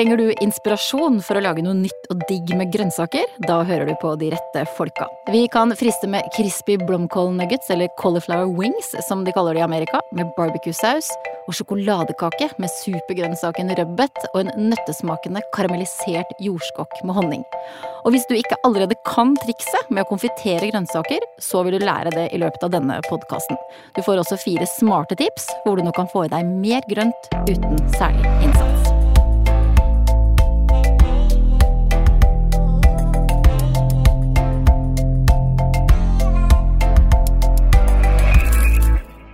[0.00, 3.34] Trenger du inspirasjon for å lage noe nytt og digg med grønnsaker?
[3.44, 5.04] Da hører du på de rette folka.
[5.28, 9.66] Vi kan friste med crispy blomkål nuggets, eller cauliflower wings, som de kaller det i
[9.66, 11.10] Amerika, med barbecue-saus,
[11.44, 17.44] og sjokoladekake med supergrønnsaken rødbet og en nøttesmakende karamellisert jordskokk med honning.
[18.08, 22.16] Og hvis du ikke allerede kan trikset med å konfitere grønnsaker, så vil du lære
[22.16, 23.60] det i løpet av denne podkasten.
[23.92, 27.34] Du får også fire smarte tips hvor du nå kan få i deg mer grønt
[27.44, 28.79] uten særlig innsats.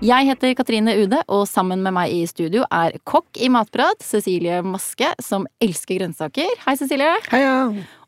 [0.06, 4.60] Jeg heter Katrine Ude, og sammen med meg i studio er kokk i Matprat, Cecilie
[4.62, 6.52] Maske, som elsker grønnsaker.
[6.62, 7.14] Hei, Cecilie.
[7.32, 7.54] Heia.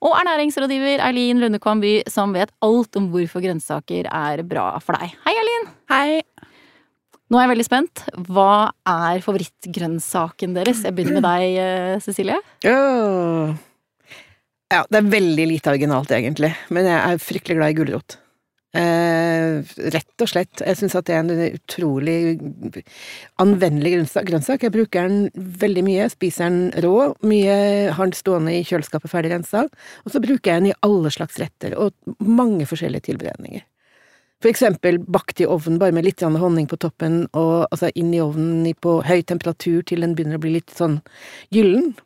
[0.05, 5.17] Og ernæringsrådgiver Eileen Lundekvam By, som vet alt om hvorfor grønnsaker er bra for deg.
[5.25, 5.67] Hei, Eileen.
[5.91, 6.21] Hei.
[7.33, 8.05] Nå er jeg veldig spent.
[8.29, 8.53] Hva
[8.93, 10.85] er favorittgrønnsaken deres?
[10.87, 12.39] Jeg begynner med deg, eh, Cecilie.
[12.69, 13.59] Oh.
[14.71, 16.55] ja, det er veldig lite originalt, egentlig.
[16.71, 18.21] Men jeg er fryktelig glad i gulrot.
[18.77, 20.61] Eh, rett og slett.
[20.61, 22.19] Jeg syns at det er en utrolig
[23.41, 23.95] anvendelig
[24.29, 24.67] grønnsak.
[24.67, 26.09] Jeg bruker den veldig mye.
[26.13, 27.15] Spiser den rå.
[27.25, 27.57] Mye
[27.97, 29.65] har den stående i kjøleskapet ferdig rensa.
[30.05, 33.65] Og så bruker jeg den i alle slags retter, og mange forskjellige tilberedninger.
[34.39, 38.21] For eksempel bakt i ovnen bare med litt honning på toppen, og altså inn i
[38.23, 41.01] ovnen på høy temperatur til den begynner å bli litt sånn
[41.51, 41.97] gyllen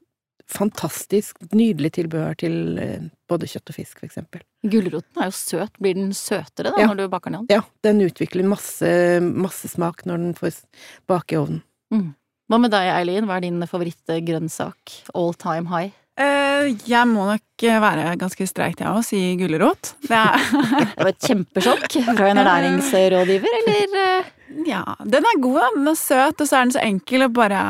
[0.50, 4.42] fantastisk, nydelig tilbehør til eh, både kjøtt og fisk, for eksempel.
[4.62, 5.78] Gulroten er jo søt.
[5.82, 6.88] Blir den søtere da, ja.
[6.90, 7.46] når du baker den?
[7.52, 8.90] Ja, den utvikler masse,
[9.22, 10.62] masse smak når den får
[11.10, 11.64] bake i ovnen.
[11.92, 12.12] Mm.
[12.50, 13.26] Hva med deg, Eileen?
[13.28, 14.96] Hva er din favorittgrønnsak?
[15.16, 15.94] All time high?
[16.20, 19.94] Uh, jeg må nok være ganske streit, jeg òg, si gulrot.
[20.04, 20.20] Det,
[20.92, 23.96] det var et kjempesjokk fra en ernæringsrådgiver, eller?
[24.02, 24.32] Eh?
[24.68, 27.62] Ja, den er god, den er søt, og så er den så enkel å bare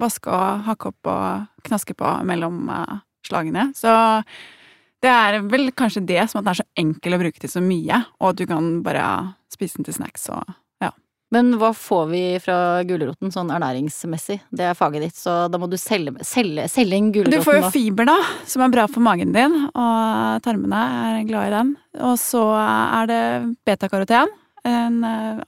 [0.00, 3.70] vaske og hakke opp og knaske på mellom uh, slagene.
[3.76, 3.92] Så
[5.04, 7.62] det er vel kanskje det som at den er så enkel å bruke til så
[7.64, 9.08] mye, og at du kan bare
[9.52, 10.90] spise den til snacks og ja.
[11.34, 12.56] Men hva får vi fra
[12.88, 14.38] gulroten sånn ernæringsmessig?
[14.56, 17.36] Det er faget ditt, så da må du selge, selge, selge inn gulroten.
[17.36, 18.16] Du får jo fiber, da,
[18.48, 21.76] som er bra for magen din, og tarmene er glad i den.
[22.06, 23.22] Og så er det
[23.68, 24.32] betakaroten,
[24.66, 25.42] en eh,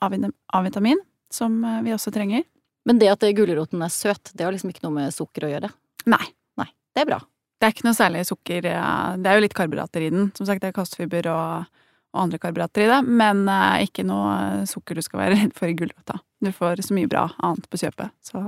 [0.54, 1.00] A-vitamin,
[1.34, 2.44] som eh, vi også trenger.
[2.88, 5.68] Men det at gulroten er søt, det har liksom ikke noe med sukker å gjøre?
[6.08, 6.24] Nei.
[6.56, 6.70] Nei.
[6.96, 7.18] Det er bra.
[7.58, 8.64] Det er ikke noe særlig sukker.
[8.64, 10.30] Det er jo litt karbohydrater i den.
[10.38, 11.82] Som sagt, det er kastfiber og,
[12.14, 15.68] og andre karbohydrater i det, men uh, ikke noe sukker du skal være redd for
[15.68, 16.20] i gulrota.
[16.40, 18.40] Du får så mye bra annet på kjøpet, så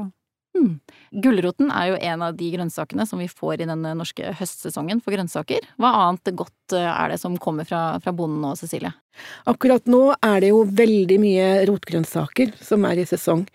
[0.56, 0.72] mm.
[1.26, 5.16] Gulroten er jo en av de grønnsakene som vi får i den norske høstsesongen for
[5.16, 5.66] grønnsaker.
[5.82, 8.94] Hva annet godt eh, er det som kommer fra, fra bonden nå, Cecilie?
[9.50, 13.46] Akkurat nå er det jo veldig mye rotgrønnsaker som er i sesong.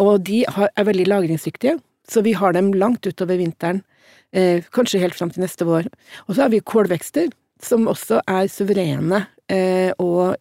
[0.00, 1.78] Og de er veldig lagringsdyktige,
[2.10, 3.82] så vi har dem langt utover vinteren,
[4.32, 5.88] eh, kanskje helt fram til neste vår.
[6.26, 7.30] Og så har vi kålvekster,
[7.62, 10.36] som også er suverene eh, og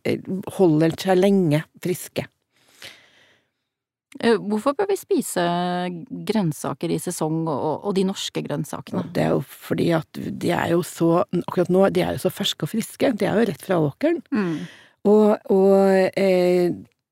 [0.57, 2.25] holder seg lenge friske.
[4.21, 5.43] Eh, hvorfor bør vi spise
[6.29, 9.07] grønnsaker i sesong, og, og de norske grønnsakene?
[9.15, 12.33] Det er jo fordi at de er jo så, akkurat nå, de er jo så
[12.33, 13.13] ferske og friske.
[13.17, 14.21] De er jo rett fra åkeren.
[14.33, 14.55] Mm.
[15.09, 15.73] Og, og
[16.19, 16.69] eh,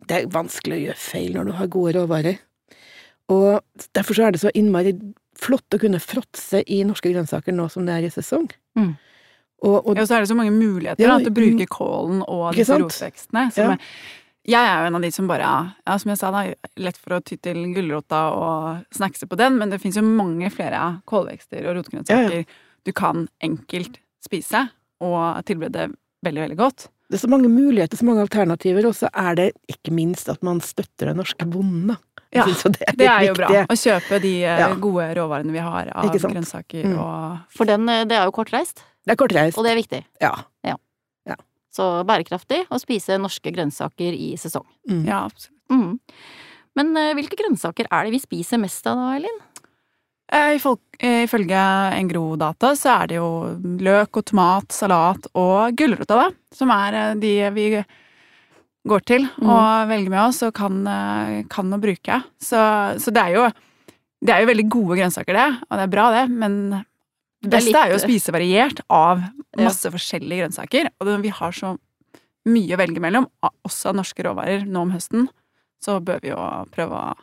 [0.08, 2.42] det er vanskelig å gjøre feil når du har gode råvarer.
[3.32, 4.94] Og derfor så er det så innmari
[5.42, 8.50] flott å kunne fråtse i norske grønnsaker nå som det er i sesong.
[8.78, 8.94] Mm.
[9.62, 12.48] Og, og, ja, så er det så mange muligheter ja, til å bruke kålen og
[12.58, 13.46] disse rotvekstene.
[13.54, 13.76] Ja.
[14.48, 15.50] Jeg er jo en av de som bare
[15.86, 16.44] ja, som jeg sa, da,
[16.82, 20.50] lett for å ty til gulrota og snackse på den, men det fins jo mange
[20.54, 22.46] flere kålvekster og rotgrønnsaker
[22.82, 24.66] du kan enkelt spise
[25.02, 25.92] og tilberede
[26.26, 26.88] veldig, veldig godt.
[27.12, 30.42] Det er så mange muligheter, så mange alternativer, og så er det ikke minst at
[30.46, 31.98] man støtter den norske bonden,
[32.32, 33.50] Ja, det er, det er jo bra.
[33.68, 34.70] Å kjøpe de eh, ja.
[34.80, 36.94] gode råvarene vi har av grønnsaker mm.
[37.04, 38.86] og For den, eh, det er jo kortreist.
[39.04, 39.60] Det er kortreist.
[39.60, 40.00] Og det er viktig.
[40.24, 40.32] Ja.
[40.64, 40.78] ja.
[41.72, 44.68] Så bærekraftig å spise norske grønnsaker i sesong.
[44.90, 45.06] Mm.
[45.08, 45.56] Ja, absolutt.
[45.72, 45.94] Mm.
[46.80, 49.40] Men uh, hvilke grønnsaker er det vi spiser mest av da, Eileen?
[50.32, 51.62] Eh, eh, ifølge
[51.98, 53.32] Engro-data så er det jo
[53.84, 57.66] løk og tomat, salat og gulrota, da, som er de vi
[58.88, 59.44] går til mm.
[59.44, 60.80] og velger med oss og kan,
[61.52, 62.22] kan å bruke.
[62.40, 62.62] Så,
[63.04, 63.44] så, det er jo
[64.24, 66.58] det er jo veldig gode grønnsaker, det, og det er bra, det, men
[67.42, 69.24] det beste er jo å spise variert av
[69.58, 69.94] masse ja.
[69.94, 70.92] forskjellige grønnsaker.
[71.02, 71.76] Og vi har så
[72.50, 73.28] mye å velge mellom,
[73.66, 75.28] også av norske råvarer, nå om høsten,
[75.82, 76.40] så bør vi jo
[76.74, 77.20] prøve å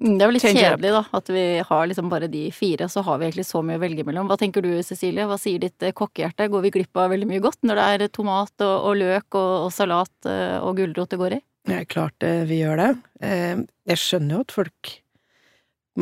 [0.00, 3.04] Mm, det er jo litt kjedelig, da, at vi har liksom bare de fire, så
[3.06, 4.26] har vi egentlig så mye å velge mellom.
[4.30, 5.26] Hva tenker du, Cecilie?
[5.28, 6.48] Hva sier ditt eh, kokkehjerte?
[6.50, 9.52] Går vi glipp av veldig mye godt når det er tomat og, og løk og,
[9.66, 11.40] og, salat eh, og gulrot det går i?
[11.70, 12.88] Ja, klart vi gjør det.
[13.22, 14.94] Eh, jeg skjønner jo at folk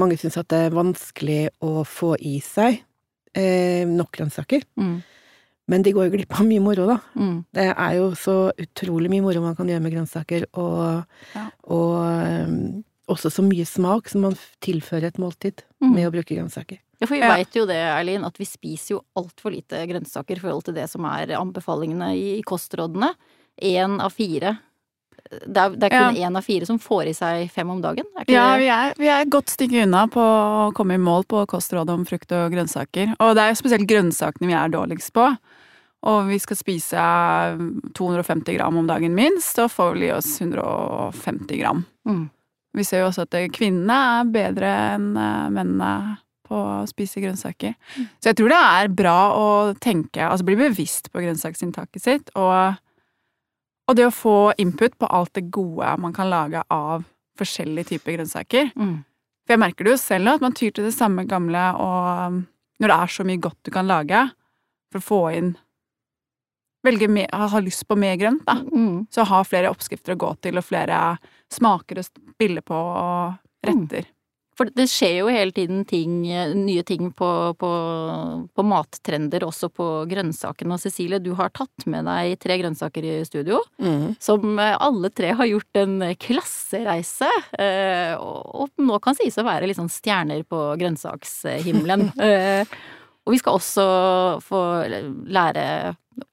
[0.01, 2.79] mange syns at det er vanskelig å få i seg
[3.35, 4.63] eh, nok grønnsaker.
[4.79, 5.03] Mm.
[5.71, 6.97] Men de går jo glipp av mye moro, da.
[7.15, 7.45] Mm.
[7.55, 11.05] Det er jo så utrolig mye moro man kan gjøre med grønnsaker, og,
[11.37, 11.45] Ja.
[11.71, 15.95] og um, også så mye smak som man tilfører et måltid Mm.
[15.95, 16.79] med å bruke grønnsaker.
[17.01, 17.35] Ja, for vi Ja.
[17.37, 20.91] veit jo det, Eileen, at vi spiser jo altfor lite grønnsaker i forhold til det
[20.91, 23.15] som er anbefalingene i, i kostrådene.
[23.63, 24.59] Én av fire.
[25.31, 28.07] Det er, det er kun én av fire som får i seg fem om dagen.
[28.27, 31.45] Ja, vi er, vi er et godt stykke unna på å komme i mål på
[31.51, 33.15] kostrådet om frukt og grønnsaker.
[33.23, 35.29] Og det er jo spesielt grønnsakene vi er dårligst på.
[36.11, 37.05] Og vi skal spise
[37.95, 41.85] 250 gram om dagen minst, og får vel i oss 150 gram.
[42.09, 42.27] Mm.
[42.81, 46.19] Vi ser jo også at kvinnene er bedre enn eh, mennene
[46.51, 47.77] på å spise grønnsaker.
[48.19, 49.49] Så jeg tror det er bra å
[49.79, 52.81] tenke, altså bli bevisst på grønnsaksinntaket sitt, og,
[53.91, 57.03] og det å få input på alt det gode man kan lage av
[57.41, 58.71] forskjellige typer grønnsaker.
[58.79, 59.01] Mm.
[59.43, 62.37] For jeg merker det jo selv at man tyr til det samme gamle, og um,
[62.79, 64.23] når det er så mye godt du kan lage,
[64.93, 65.51] for å få inn
[66.81, 68.55] Velge mer, ha lyst på mer grønt, da.
[68.65, 69.03] Mm.
[69.13, 71.19] Så ha flere oppskrifter å gå til, og flere
[71.53, 74.07] smaker å spille på, og retter.
[74.61, 77.69] For det skjer jo hele tiden ting, nye ting på, på,
[78.53, 80.77] på mattrender, også på grønnsakene.
[80.77, 83.63] Og Cecilie, du har tatt med deg tre grønnsaker i studio,
[84.21, 89.71] som eh, alle tre har gjort en klassereise, eh, og nå kan sies å være
[89.71, 92.11] litt sånn stjerner på grønnsakshimmelen.
[92.21, 92.69] Eh,
[93.29, 93.83] Og vi skal også
[94.45, 94.61] få
[95.31, 95.65] lære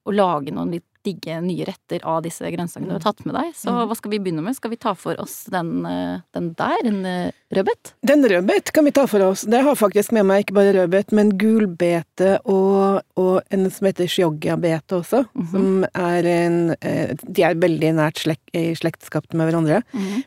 [0.08, 3.54] å lage noen litt digge nye retter av disse grønnsakene du har tatt med deg.
[3.58, 4.58] Så hva skal vi begynne med?
[4.58, 7.94] Skal vi ta for oss den, eh, den der, en eh, rødbet?
[8.08, 9.46] Den rødbet kan vi ta for oss.
[9.48, 14.10] Det har faktisk med meg ikke bare rødbet, men gulbete og, og en som heter
[14.12, 15.24] shiogia-bete også.
[15.32, 15.52] -hmm.
[15.52, 19.82] Som er en eh, De er veldig nært slek, i slektskap med hverandre.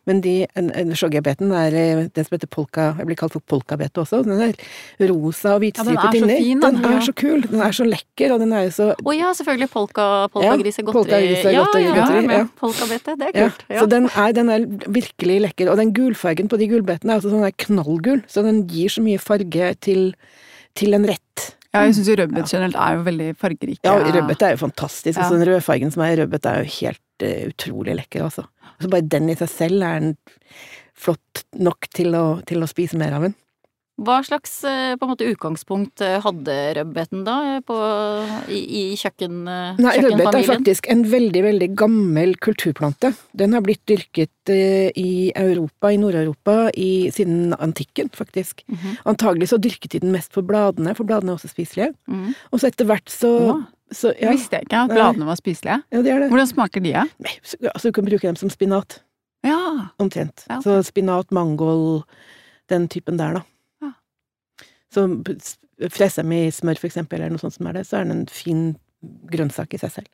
[0.07, 1.71] Men de, en, en shiogia-beten er
[2.15, 4.23] den som heter polka, jeg blir kalt for polkabete også.
[4.25, 6.37] Den er rosa og Ja, den hvitstripet så inni.
[6.39, 6.71] fin, da.
[6.71, 9.33] Den er så kul, den er så lekker, og den er jo så Å ja,
[9.37, 11.31] selvfølgelig polka, polkagris er godteri.
[11.35, 12.45] er ja, godteri, ja, godteri, ja.
[12.61, 13.65] Polkabete, det er kult.
[13.69, 15.73] Ja, så den er, den er virkelig lekker.
[15.73, 19.23] Og den gulfargen på de gulbetene er også sånn knallgul, så den gir så mye
[19.23, 20.13] farge til,
[20.79, 21.51] til en rett.
[21.71, 23.87] Ja, jeg syns jo rødbet generelt er jo veldig fargerike.
[23.87, 25.15] Ja, rødbet er jo fantastisk.
[25.15, 25.23] Ja.
[25.23, 28.47] Altså, den rødfargen som er i rødbet er jo helt uh, utrolig lekker, altså.
[28.75, 30.17] Altså, bare den i seg selv er en
[31.01, 33.37] flott nok til å, til å spise mer av den.
[34.01, 37.77] Hva slags eh, på en måte, utgangspunkt eh, hadde rødbeten da, eh, på,
[38.49, 43.11] i, i kjøkken, Nei, Nei, rødbet er faktisk en veldig, veldig gammel kulturplante.
[43.37, 44.53] Den har blitt dyrket
[44.97, 46.55] i Europa, i Nord-Europa,
[47.13, 48.65] siden antikken, faktisk.
[48.73, 51.93] Mhm, Antagelig så dyrket de den mest for bladene, for bladene er også spiselige.
[52.09, 52.33] mhm.
[52.53, 53.59] Og så etter hvert så, ja.
[53.93, 55.83] så ja, Visste jeg ikke at bladene var spiselige.
[55.93, 56.31] ja, det er det.
[56.33, 57.05] Hvordan smaker de, da?
[57.21, 57.37] Nei,
[57.75, 59.03] Altså, du kan bruke dem som spinat,
[59.45, 59.61] Ja.
[60.01, 60.47] omtrent.
[60.49, 60.61] Ja.
[60.65, 62.03] Så spinat, mangold,
[62.73, 63.47] den typen der, da.
[64.91, 65.07] Så
[65.89, 68.19] freser dem i smør, for eksempel, eller noe sånt som er det, så er den
[68.19, 68.69] en fin
[69.33, 70.11] grønnsak i seg selv.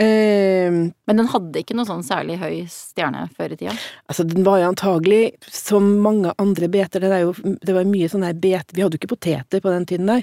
[0.00, 3.72] Uh, Men den hadde ikke noe sånn særlig høy stjerne før i tida?
[4.06, 8.22] altså, den var jo antagelig, som mange andre beter, det, jo, det var mye sånn
[8.22, 10.22] her beter Vi hadde jo ikke poteter på den tiden der,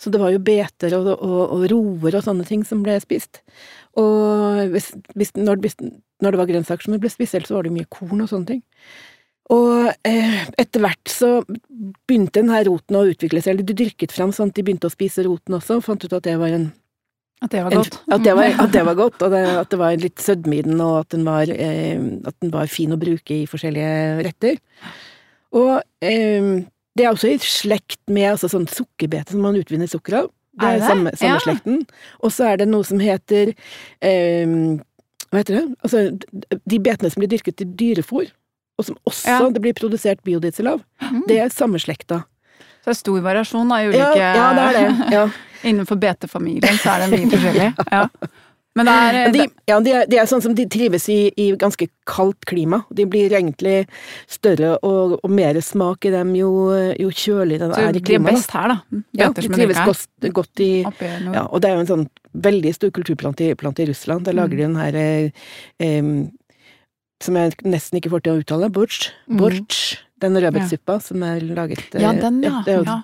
[0.00, 3.42] så det var jo beter og, og, og roer og sånne ting som ble spist.
[3.98, 5.74] Og hvis, hvis, når, det
[6.22, 8.54] når det var grønnsaker som ble spist, så var det jo mye korn og sånne
[8.54, 8.62] ting.
[9.50, 11.30] Og eh, etter hvert så
[12.06, 14.86] begynte den her roten å utvikle seg, eller de dyrket fram sånn at de begynte
[14.86, 16.68] å spise roten også, og fant ut at det var en
[17.42, 17.96] At det var en- godt.
[18.12, 20.62] At det var, at det var godt, og det, at det var litt sødme i
[20.62, 24.58] den, og at den var, eh, at den var fin å bruke i forskjellige retter.
[25.52, 26.50] Og eh,
[26.94, 30.30] det er også i slekt med altså, sånn sukkerbete som man utvinner sukker av.
[30.60, 30.86] Det Er er, det?
[30.90, 31.38] samme, samme Ja.
[31.42, 31.80] slekten.
[32.22, 33.54] Og så er det noe som heter
[34.02, 34.46] eh,
[35.30, 35.76] Hva heter det?
[35.82, 36.00] Altså,
[36.66, 38.30] de betene som blir dyrket til dyrefôr,
[38.80, 39.38] og som også Ja.
[39.52, 41.22] det blir produsert biodiesel av, Mm.
[41.28, 42.22] det er samme slekta.
[42.80, 45.12] Så det er stor variasjon i ulike Ja, ja, det er det.
[45.12, 45.24] Ja.
[45.68, 47.74] Innenfor betefamilien så er det mye forskjellig.
[47.92, 48.06] Ja.
[48.78, 51.48] Men det er, de, ja, de er, de er sånn som de trives i, i
[51.58, 52.84] ganske kaldt klima.
[52.94, 53.80] De blir egentlig
[54.30, 56.52] større og, og mer smak i dem jo,
[56.94, 58.38] jo kjøligere det er i de er klimaet.
[58.38, 59.02] best her, da.
[59.18, 60.06] Ja, de trives er godt,
[60.38, 62.06] godt i ja, Og det er jo en sånn
[62.46, 64.24] veldig stor kulturplante i, i Russland.
[64.24, 66.30] Der lager de den her eh,
[67.22, 69.10] som jeg nesten ikke får til å uttale, borch.
[69.28, 69.82] Borch.
[69.98, 70.06] Mm.
[70.20, 72.58] Den rødbetsuppa som er laget eh, Ja, den, ja.
[72.66, 72.96] det er jo Ja,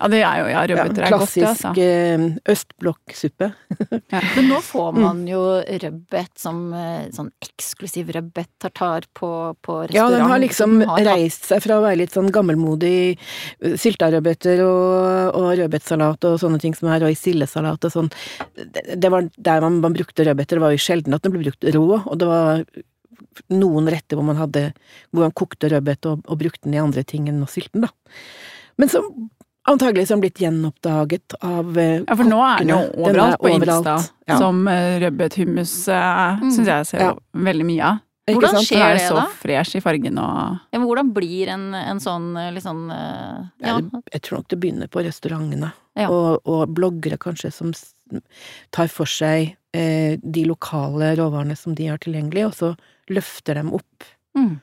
[0.00, 1.72] Ja, det er jo ja, ja, rødbeter er godt, det, klassisk altså.
[1.84, 3.48] eh, østblokksuppe.
[4.36, 5.42] Men nå får man jo
[5.84, 9.28] rødbet som eh, sånn eksklusiv rødbet tartar på,
[9.60, 9.98] på restaurant.
[9.98, 13.18] Ja, den har liksom som har reist seg fra å være litt sånn gammelmodig
[13.60, 18.10] syltarødbeter og, og rødbetsalat og sånne ting som er, og i sildesalat og sånn.
[18.56, 21.44] Det, det var der man, man brukte rødbeter, det var jo sjelden at den ble
[21.44, 22.64] brukt rå, og det var
[23.50, 24.72] noen retter hvor man hadde
[25.10, 27.88] Hvor man kokte rødbet og, og brukte den i andre ting enn sylten, da.
[28.78, 29.08] Men som
[29.70, 32.96] antagelig som blitt gjenoppdaget av eh, Ja, for nå er den jo kokkene.
[32.96, 33.86] Den overalt er på overalt.
[33.86, 34.38] Insta, Ja.
[34.40, 36.50] som uh, rødbethummus uh, Mm.
[36.52, 37.14] syns jeg ser Ja.
[37.32, 38.02] veldig mye av.
[38.24, 38.84] Hvordan skjer skjer da?
[38.88, 39.24] er det, så da?
[39.36, 43.40] fresh i fargen og Ja, men hvordan blir en, en sånn eh, litt sånn eh,
[43.60, 43.74] Ja.
[44.12, 46.08] Jeg, tror nok det begynner på restaurantene, Ja.
[46.08, 47.72] og, og bloggere kanskje som
[48.72, 52.68] tar for seg eh, de lokale råvarene som de har tilgjengelig, og så
[53.10, 54.06] løfter dem opp.
[54.38, 54.60] Mm.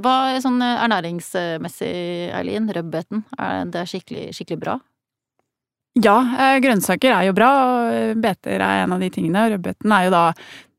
[0.00, 1.94] Hva er sånn eh, ernæringsmessig,
[2.36, 2.68] Eileen?
[2.72, 4.74] Rødbeten, er det skikkelig, skikkelig bra?
[5.96, 9.46] Ja, eh, grønnsaker er jo bra, og eh, beter er en av de tingene.
[9.54, 10.24] Rødbeten er jo da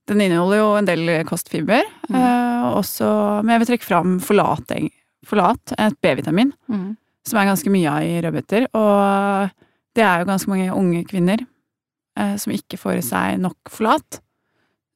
[0.07, 1.81] Den inneholder jo en del kostfiber.
[2.07, 2.15] Mm.
[2.15, 3.07] eh, også,
[3.43, 4.69] men jeg vil trekke fram folat,
[5.27, 6.95] forlat et B-vitamin, Mm.
[7.27, 8.67] som er ganske mye av i rødbeter.
[8.73, 9.49] Og
[9.95, 11.47] det er jo ganske mange unge kvinner eh,
[12.41, 14.19] som ikke får i seg nok folat.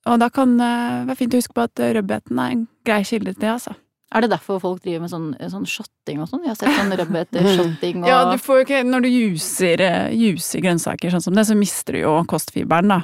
[0.10, 0.72] Og da kan det
[1.12, 3.76] være fint å huske på at rødbeten er en grei kilde til det, altså.
[4.12, 6.42] Er det derfor folk driver med sånn, sånn shotting og sånn?
[6.44, 10.60] Jeg har sett sånn rødbetshotting og Ja, du får jo ikke Når du juser, juser,
[10.66, 12.98] grønnsaker sånn som det, så mister du jo kostfiberen, da.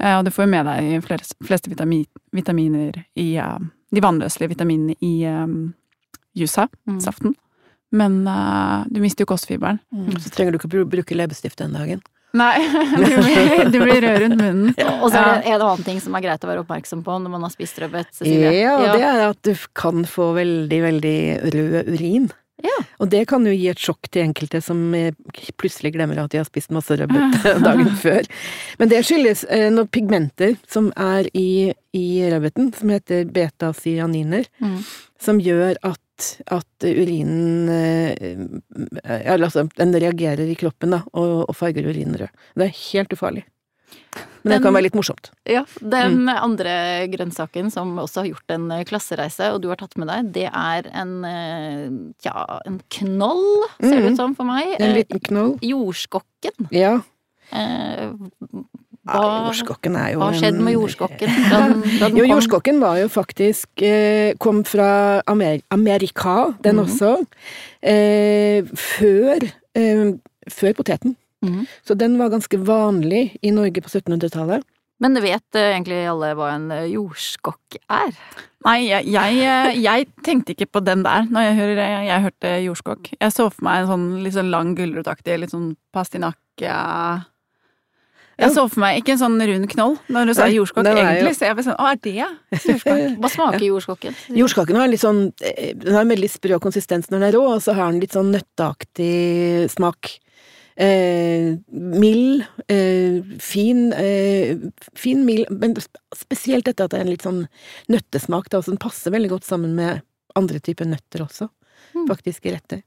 [0.00, 2.00] Eh, Og du får jo med deg de fleste, fleste vitami,
[2.34, 3.58] vitaminer i eh,
[3.94, 5.54] De vannløselige vitaminene i um,
[6.34, 6.98] jusa, Mm.
[7.02, 7.36] saften.
[7.92, 9.80] Men uh, du mister jo kostfiberen.
[10.22, 12.02] Så trenger du ikke å bruke leppestift den dagen.
[12.36, 12.56] Nei,
[12.96, 14.74] du blir, du blir rød rundt munnen.
[15.00, 17.32] Og så er det en annen ting som er greit å være oppmerksom på når
[17.32, 18.52] man har spist rødbet, Cecilie.
[18.62, 21.16] Ja, og det er at du kan få veldig, veldig
[21.56, 22.28] rød urin.
[22.60, 22.76] Ja.
[23.00, 25.14] Og det kan jo gi et sjokk til enkelte som eh,
[25.56, 28.26] plutselig glemmer at de har spist masse rødbet dagen før.
[28.78, 34.76] Men det skyldes eh, noen pigmenter som er i, i rødbeten, som heter betacyaniner, Mm.
[35.20, 36.00] som gjør at,
[36.50, 37.68] at urinen
[39.04, 42.28] Eller Altså, den reagerer i kroppen da, og, og farger urinen rød.
[42.56, 43.44] Det er helt ufarlig.
[44.42, 45.30] Men det Den- kan være litt morsomt.
[45.44, 46.28] Ja, den Mm.
[46.30, 46.74] andre
[47.12, 50.46] grønnsaken som også har gjort en eh, klassereise, og du har tatt med deg, det
[50.48, 51.90] er en eh,
[52.24, 54.12] ja, en knoll, ser det mm.
[54.12, 54.76] ut som for meg.
[54.78, 55.58] En Eh, liten knoll.
[55.60, 56.70] Jordskokken.
[56.72, 57.00] Ja.
[57.52, 58.12] Eh,
[59.08, 61.30] hva, jordskokken er jo hva skjedde med jordskokken?
[61.52, 66.76] Da den, da den Jo, jordskokken var jo faktisk eh, Kom fra Amer Amerika, den
[66.76, 66.84] Mhm.
[66.84, 67.14] også.
[67.82, 70.12] Eh, før eh,
[70.50, 71.16] Før poteten.
[71.42, 71.64] Mhm.
[71.86, 74.62] Så den var ganske vanlig i Norge på 1700-tallet.
[75.00, 78.10] Men vet eh, egentlig alle hva en eh, jordskokk er?
[78.66, 82.24] Nei, jeg, jeg, eh, jeg tenkte ikke på den der når jeg, hører, jeg, jeg
[82.26, 83.08] hørte jordskokk.
[83.16, 87.22] Jeg så for meg en sånn litt sånn lang gulrotaktig, litt sånn pastinakk ja.
[88.40, 91.04] Jeg så for meg ikke en sånn rund knoll når du sa jordskokk, er jo-
[91.10, 91.34] egentlig.
[91.36, 93.18] Så jeg ble sånn, å, er det jordskokk?
[93.20, 94.14] Hva smaker jordskokken?
[94.40, 97.62] Jordskokken har sånn eh, Den har en veldig sprø konsistens når den er rå, og
[97.62, 100.18] så har den litt sånn nøtteaktig smak.
[100.80, 104.56] Eh, mild, eh, fin, eh,
[104.96, 105.74] fin, mild, men
[106.16, 107.42] spesielt dette at det er en litt sånn
[107.92, 110.00] nøttesmak, da, den passer veldig godt sammen med
[110.38, 111.50] andre typer nøtter også,
[111.94, 112.06] Mm.
[112.08, 112.82] faktisk, i retter.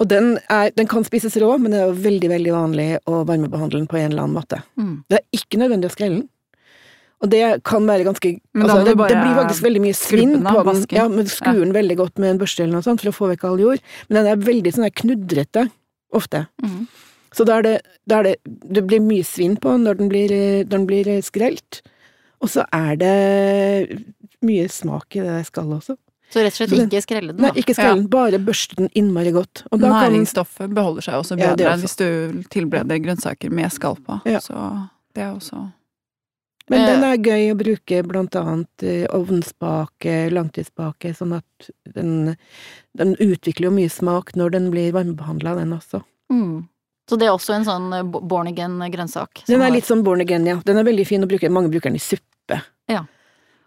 [0.00, 3.20] Og den, er, den kan spises rå, men det er jo veldig, veldig vanlig å
[3.28, 4.62] varmebehandle den på en eller annen måte.
[4.80, 4.94] Mm.
[5.10, 6.28] Det er ikke nødvendig å skrelle den.
[7.20, 10.86] Og det kan være ganske altså, det, det blir faktisk veldig mye svinn på den.
[10.96, 13.28] Ja, men Skru den veldig godt med en børste eller noe sånt for å få
[13.34, 13.82] vekk all jord.
[14.08, 15.66] Men den er veldig sånn knudrete,
[16.16, 16.46] ofte.
[16.64, 16.86] Mm.
[17.36, 17.74] Så da er det,
[18.10, 20.32] da er det Det blir mye svinn på når den blir,
[20.64, 21.82] når den blir skrelt.
[22.40, 24.00] Og så er det
[24.40, 26.00] mye smak i det skallet også.
[26.30, 29.32] Så rett og slett ikke skrelle den, Nei, ikke skrelle den, bare børste den innmari
[29.34, 29.64] godt.
[29.72, 31.82] Og da kan Næringsstoffet beholder seg også bedre ja, også.
[31.82, 34.20] hvis du tilbereder grønnsaker med skalpa.
[34.30, 34.38] Ja.
[34.44, 34.54] Så
[35.14, 35.66] det er også
[36.70, 37.10] Men den Eh.
[37.10, 42.36] er gøy å bruke blant annet eh, ovnsbake, langtidsbake, sånn at den,
[42.94, 46.04] den utvikler jo mye smak når den blir varmebehandla, den også.
[46.30, 46.68] Mm.
[47.10, 49.42] Så det er også en sånn eh, born again-grønnsak?
[49.48, 50.60] Den er litt sånn born again, ja.
[50.64, 52.60] Den er veldig fin å bruke, mange bruker den i suppe.
[52.86, 53.02] Ja.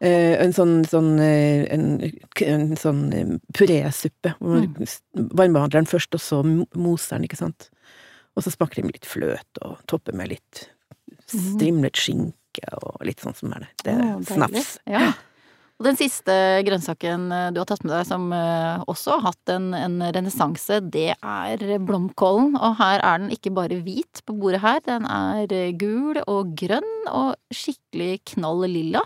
[0.01, 2.01] Eh, en sånn, sånn, eh, en,
[2.45, 7.27] en sånn eh, purésuppe, hvor man s- varmebehandler den først, og så mo- moser den,
[7.29, 7.69] ikke sant.
[8.35, 10.67] Og så smaker det med litt fløt, og topper med litt
[11.33, 11.53] Mhm.
[11.55, 13.69] strimlet skinke, og litt sånn som er det.
[13.85, 14.77] Det er oh, snaps.
[14.85, 15.13] Ja.
[15.79, 16.33] Og den siste
[16.63, 18.27] grønnsaken du har tatt med deg som
[18.87, 22.53] også har hatt en, en renessanse, det er blomkålen.
[22.59, 27.07] Og her er den ikke bare hvit på bordet her, den er gul og grønn
[27.09, 29.01] og skikkelig knall lilla.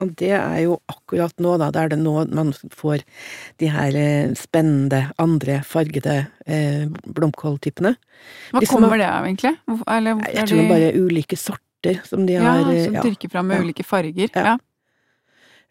[0.00, 1.70] Og det er jo akkurat nå, da.
[1.74, 3.02] Det er det nå man får
[3.58, 6.84] de her eh, spennende, andre fargede eh,
[7.16, 7.96] blomkåltypene.
[8.52, 9.54] Hva De kommer har- det av, egentlig?
[9.88, 13.30] Eller, er Jeg tror de- bare ulike sorter som de ja, har Ja, som dyrker
[13.30, 13.62] fram med Ja.
[13.64, 14.28] ulike farger.
[14.34, 14.44] Ja.
[14.44, 14.58] Ja.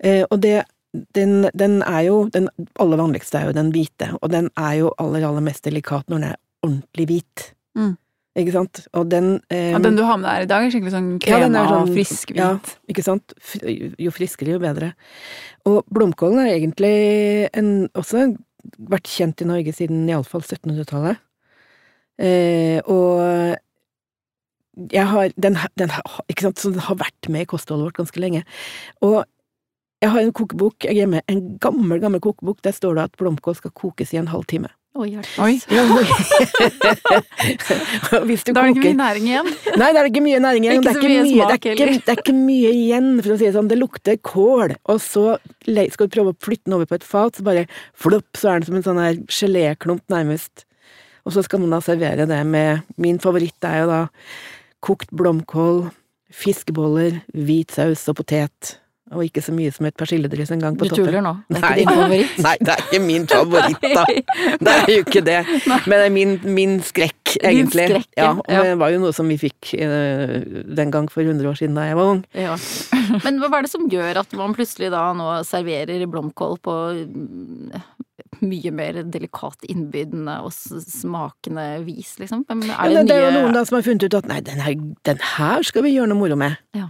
[0.03, 0.65] Eh, Og det
[1.13, 4.93] den, den er jo Den aller vanligste er jo den hvite, og den er jo
[4.99, 7.53] aller, aller mest delikat når den er ordentlig hvit.
[7.77, 7.97] Mm.
[8.37, 8.83] Ikke sant?
[8.93, 11.11] Og den eh, Ja, den du har med deg her i dag, er skikkelig sånn
[11.15, 12.49] Ja, krema er sånn- og frisk ja.
[12.91, 13.33] Ikke sant?
[13.97, 14.91] Jo friskere, jo bedre.
[15.65, 18.27] Og blomkålen har egentlig en, også
[18.77, 21.23] vært kjent i Norge siden iallfall 1700-tallet.
[22.17, 23.57] Eh, og
[24.93, 25.93] jeg har den, den,
[26.29, 28.43] ikke sant, så den har vært med i kostholdet vårt ganske lenge.
[29.05, 29.23] Og
[30.03, 32.59] jeg har en kokebok jeg hjemme, en gammel, gammel kokebok.
[32.65, 34.69] Der står det at blomkål skal kokes i en halv time.
[34.97, 35.11] Oi.
[35.45, 35.53] Oi.
[38.25, 39.49] Hvis du Da er det ikke koker mye næring igjen.
[39.77, 40.79] Nei, det er ikke mye næring igjen.
[40.79, 42.71] Ikke Det er så ikke mye mye, smak det er ikke, det er ikke mye
[42.73, 43.69] igjen, for å si det sånn.
[43.69, 45.25] Det lukter kål, og så
[45.67, 48.63] skal du prøve å flytte den over på et fat, så bare flopp, så er
[48.63, 50.65] den som en sånn her geléklump, nærmest.
[51.27, 54.01] Og så skal man da servere det med Min favoritt er jo da
[54.81, 55.87] kokt blomkål,
[56.33, 58.77] fiskeboller, hvit saus og potet.
[59.15, 61.05] Og ikke så mye som et persilledress en gang Du på toppen.
[61.07, 61.31] tuller nå.
[61.47, 62.39] Det er ikke din favoritt.
[62.45, 64.05] Nei, det er ikke min favoritt, da.
[64.59, 65.37] Det er jo ikke det.
[65.87, 67.85] Men det er min, min skrekk, egentlig.
[67.93, 68.63] skrekk, ja, ja.
[68.67, 70.33] det var jo noe som vi fikk eh,
[70.81, 72.25] den gang for 100 år siden da jeg var ung.
[72.35, 72.57] Ja.
[73.25, 76.75] Men hva er det som gjør at man plutselig da nå serverer blomkål på
[77.07, 77.79] mm,
[78.43, 82.43] mye mer delikat, innbydende og smakende vis, liksom?
[82.49, 84.43] Ja, Er det, det det er jo noen da som har funnet ut at nei,
[84.45, 84.75] den her,
[85.07, 86.59] den her skal vi gjøre noe moro med.
[86.75, 86.89] Ja.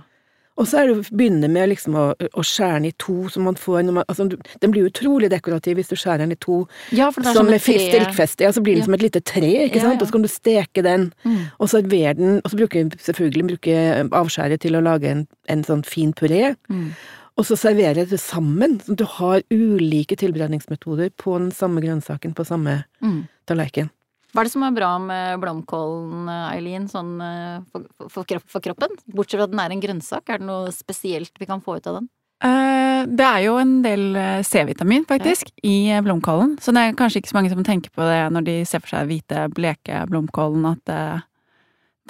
[0.57, 3.39] Og så er det å begynne med liksom å, å skjære den i to, så
[3.45, 4.25] man får man, altså,
[4.61, 7.45] Den blir utrolig dekorativ hvis du skjærer den i to, Ja, for det er som
[7.45, 7.61] som med
[7.91, 8.41] stilkfeste.
[8.47, 8.85] Ja, så blir den Ja.
[8.89, 10.01] som et lite tre, ikke sant, ja.
[10.01, 11.13] og så kan du steke den.
[11.23, 11.37] Mm.
[11.59, 13.77] Og servere den, og så bruker selvfølgelig bruke
[14.11, 16.55] avskjæret til å lage en, en sånn fin puré.
[16.69, 16.89] Mm.
[17.37, 22.45] Og så serverer det sammen, sånn du har ulike tilberedningsmetoder på den samme grønnsaken på
[22.49, 23.27] samme Mm.
[23.45, 23.91] tallerken.
[24.33, 28.97] Hva er det som er bra med blomkålen, Eileen, sånn eh, for, for, for kroppen?
[29.07, 31.87] Bortsett fra at den er en grønnsak, er det noe spesielt vi kan få ut
[31.87, 32.09] av den?
[32.43, 36.57] Uh, Det er jo en del eh, C-vitamin, faktisk, i eh, blomkålen.
[36.61, 38.93] Så det er kanskje ikke så mange som tenker på det når de ser for
[38.93, 40.99] seg hvite, bleke blomkålen, at det,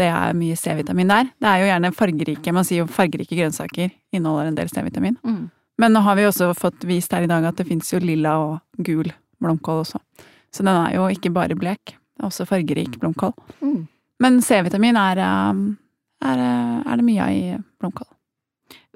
[0.02, 1.30] det er mye C-vitamin der.
[1.38, 5.20] Det er jo gjerne fargerike, man sier jo fargerike grønnsaker inneholder en del C-vitamin.
[5.24, 5.46] Mm.
[5.78, 8.34] Men nå har vi også fått vist her i dag at det fins jo lilla
[8.42, 9.12] og gul
[9.44, 10.02] blomkål også.
[10.52, 13.34] Så den er jo ikke bare blek, det er også fargerik blomkål.
[13.62, 13.88] Mm.
[14.24, 15.64] Men C-vitamin er, eh,
[16.26, 18.08] er, eh, er det mye av i blomkål.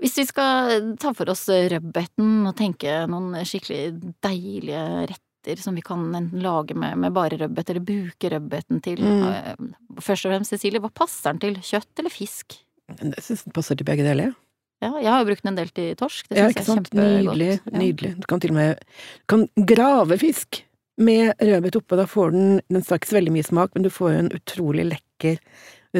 [0.02, 4.82] Hvis vi skal ta for oss rødbeten og tenke noen skikkelig deilige
[5.12, 9.24] retter som vi kan enten lage med, med bare rødbet, eller bruke rødbeten til Mm.
[9.30, 9.56] eh,
[10.02, 11.56] Først og fremst, Cecilie, hva passer den til?
[11.62, 12.58] Kjøtt eller fisk?
[12.90, 14.34] Jeg syns den passer til begge deler.
[14.82, 16.28] Ja, jeg har jo brukt den en del til torsk.
[16.30, 17.38] Det Ja, syns ikke jeg er kjempegodt.
[17.38, 17.60] Nydelig.
[17.72, 17.78] Ja.
[17.78, 18.12] nydelig.
[18.20, 20.64] Du kan til og med du kan grave fisk
[21.04, 21.98] med rødbet oppå.
[22.00, 24.86] Da får den Den får ikke så veldig mye smak, men du får en utrolig
[24.92, 25.42] lekker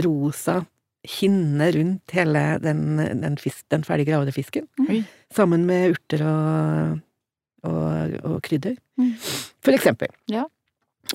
[0.06, 0.62] rosa
[1.02, 4.68] hinne rundt hele den, den, fisk, den ferdig gravde fisken.
[4.80, 5.04] Mm.
[5.34, 7.00] Sammen med urter og,
[7.66, 8.76] og, og krydder.
[9.02, 9.14] Mm.
[9.66, 10.14] For eksempel.
[10.30, 10.46] Ja.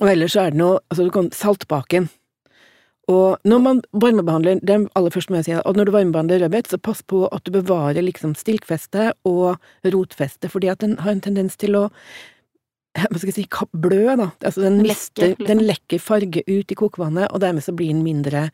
[0.01, 2.09] Og ellers så er det noe Altså, du kan Saltbaken.
[3.07, 6.41] Og når man varmebehandler det er aller først må jeg si, og når du varmebehandler
[6.43, 9.55] rødbet, så pass på at du bevarer liksom stilkfeste og
[9.87, 11.85] rotfeste, fordi at den har en tendens til å
[12.97, 13.45] hva skal jeg si,
[13.77, 14.29] blø, da.
[14.41, 15.47] Altså den mister, liksom.
[15.49, 18.47] den lekker farge ut i kokevannet, og dermed så blir den mindre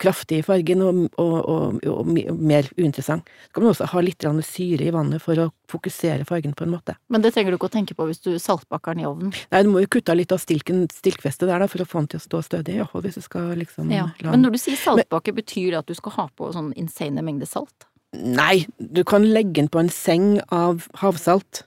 [0.00, 3.28] kraftig i fargen og, og, og, og, mer uinteressant.
[3.46, 6.72] Så kan man også ha litt syre i vannet for å fokusere fargen på en
[6.74, 6.96] måte.
[7.08, 9.34] Men det trenger du ikke å tenke på hvis du saltbakker den i ovnen.
[9.52, 12.02] Nei, du må jo kutte av litt av stilken, stilkfestet der, da, for å få
[12.02, 14.08] den til å stå stødig, i hvis du skal liksom Ja.
[14.20, 17.22] la Men når du sier saltbakke, betyr det at du skal ha på sånn insane
[17.22, 17.88] mengde salt?
[18.12, 21.64] Nei, du kan legge den på en seng av havsalt,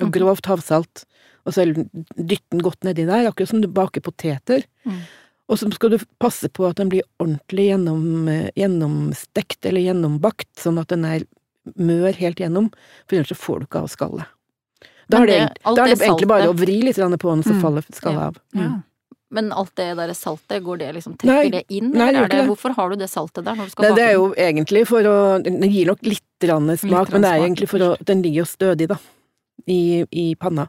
[0.00, 0.12] og Mhm.
[0.12, 1.04] grovt havsalt,
[1.46, 4.64] og så dytte den godt nedi der, akkurat som du baker poteter.
[4.86, 5.00] Mm.
[5.50, 10.48] Og så skal du passe på at den blir ordentlig gjennom, eh, gjennomstekt eller gjennombakt,
[10.56, 11.26] sånn at den er
[11.78, 12.70] mør helt gjennom,
[13.06, 14.26] for ellers så får du ikke av skallet.
[15.10, 17.52] Da er det, det- da er det egentlig bare å vri litt på den, så
[17.52, 17.60] Mm.
[17.60, 18.38] faller skallet av.
[18.54, 18.60] Ja.
[18.68, 18.84] Mm.
[19.32, 21.48] Men alt det der saltet, går det liksom, Nei.
[21.48, 23.70] trekker det inn, Nei, eller er det, hvorfor har du det saltet der når du
[23.70, 27.12] skal Nei, bake det er jo egentlig for å Den gir nok litt smak, Litt
[27.12, 28.96] men det er egentlig for å Den ligger jo stødig, da,
[29.66, 30.68] i, i panna.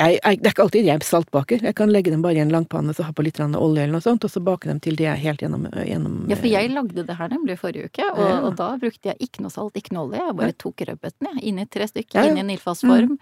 [0.00, 1.62] Jeg, jeg, det er ikke alltid jeg saltbaker.
[1.62, 4.02] Jeg kan legge dem bare i en langpanne, så ha på litt olje eller noe
[4.02, 7.04] sånt, og så bake dem til de er helt gjennom, gjennom Ja, for jeg lagde
[7.06, 8.40] det her nemlig forrige uke, og, Ja.
[8.48, 10.18] og da brukte jeg ikke noe salt, ikke noe olje.
[10.26, 12.30] Jeg bare tok rødbeten, jeg, inn i tre stykker, Ja, ja.
[12.30, 13.18] inn i en ildfast form.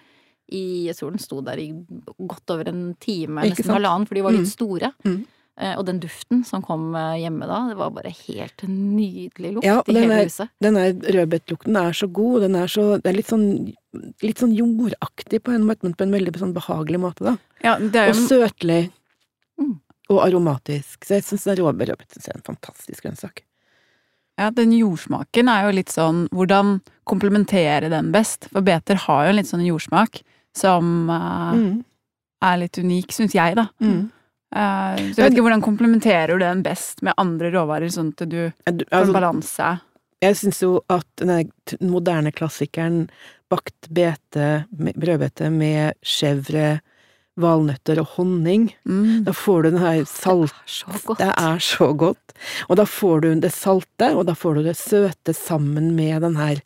[0.52, 1.68] I, jeg tror den sto der i
[2.28, 4.52] godt over en time, Ikke nesten halvannen, for de var litt Mm.
[4.52, 4.92] store.
[5.04, 5.26] Mm.
[5.60, 9.66] Eh, og den duften som kom eh, hjemme da, det var bare helt nydelig lukt
[9.66, 10.48] Ja, i hele er- huset.
[10.64, 13.74] Den der rødbetlukten er så god, den er så Det er litt sånn
[14.24, 17.34] litt sånn jordaktig på en måte, men på en veldig sånn behagelig måte, da.
[17.62, 18.90] Ja, det er Og søtlig.
[19.60, 19.74] Mm.
[20.08, 21.04] Og aromatisk.
[21.04, 23.42] Så jeg syns rødbet er en fantastisk grønnsak.
[24.40, 28.48] Ja, den jordsmaken er jo litt sånn Hvordan komplementere den best?
[28.50, 30.22] For beter har jo en litt sånn jordsmak
[30.56, 31.84] som uh, Mm.
[32.42, 33.68] er litt unik, syns jeg, da.
[33.84, 34.10] Mm.
[34.52, 38.28] Eh, så jeg vet ikke hvordan komplementerer du den best med andre råvarer, sånn at
[38.28, 39.68] du får Altså, balanse?
[40.22, 43.08] jeg syns jo at den moderne klassikeren
[43.50, 46.80] bakt bete, brødbete med chèvre,
[47.40, 49.24] valnøtter og honning, Mm.
[49.24, 50.52] da får du den her salt...
[50.66, 51.18] Så godt.
[51.18, 52.32] Det er så godt.
[52.68, 56.36] Og da får du det salte, og da får du det søte sammen med den
[56.36, 56.60] her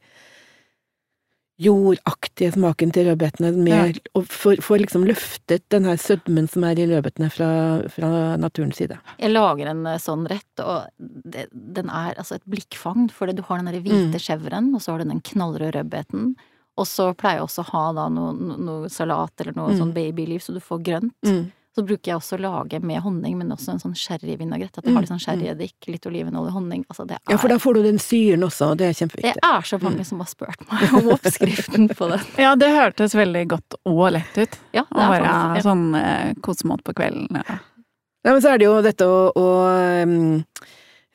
[1.58, 6.86] jordaktige smaken til rødbetene, med, og får, liksom løftet den her sødmen som er i
[6.90, 7.48] rødbetene fra,
[7.92, 8.98] fra naturens side.
[9.18, 13.42] Jeg lager en eh, sånn rett, og det, den er altså et blikkfang, for du
[13.48, 14.20] har den der hvite Mm.
[14.20, 16.34] chèvren, og så har du den knallrøde rødbeten.
[16.76, 19.78] Og så pleier jeg også å ha da noe, noe salat eller noe Mm.
[19.80, 21.54] sånn babyliv, så du får grønt.
[21.76, 24.78] Så bruker jeg også å lage med honning, men også en sånn sherryvinagrett.
[24.80, 26.86] At jeg har litt sånn sherryeddik, litt olivenolje, honning.
[26.88, 29.34] Altså det er Ja, for da får du den syren også, og det er kjempeviktig.
[29.36, 32.22] Det er så mange som har spurt meg om oppskriften på det.
[32.40, 34.56] Ja, det hørtes veldig godt og lett ut.
[34.72, 35.66] Ja, det er bare faktisk ja.
[35.66, 37.42] sånn eh, kosemat på kvelden.
[37.42, 37.58] Ja.
[37.60, 38.30] ja.
[38.30, 39.46] men så er det jo dette å, å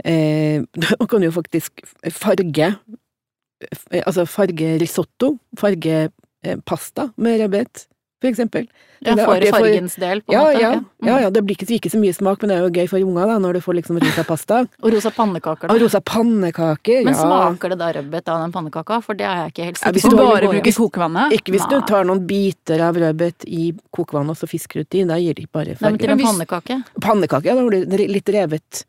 [0.05, 0.61] eh,
[1.01, 1.81] Man kan jo faktisk
[2.13, 6.03] farge eh, Altså farge risotto, farge
[6.45, 7.87] eh, pasta med rødbet,
[8.21, 8.67] for eksempel.
[9.01, 10.59] Ja, det for fargens del, på en Ja, måte.
[10.61, 11.07] ja, Mm.
[11.07, 13.01] ja, ja, det blir ikke ikke så mye smak, men det er jo gøy for
[13.01, 14.59] unga da, når du får liksom rosa pasta.
[14.83, 15.67] Og rosa pannekaker.
[15.67, 15.73] da.
[15.73, 17.19] Og rosa pannekaker, Men ja.
[17.19, 19.01] smaker det da rødbet av den pannekaka?
[19.03, 21.33] For det er jeg ikke helt Ja, hvis du bare bruker kokevannet?
[21.33, 25.03] Ikke hvis du tar noen biter av rødbet i kokevannet og så fisker ut i,
[25.03, 26.83] da gir de bare Nei, men til en pannekake.
[27.01, 28.85] Pannekake, ja, da blir det litt revet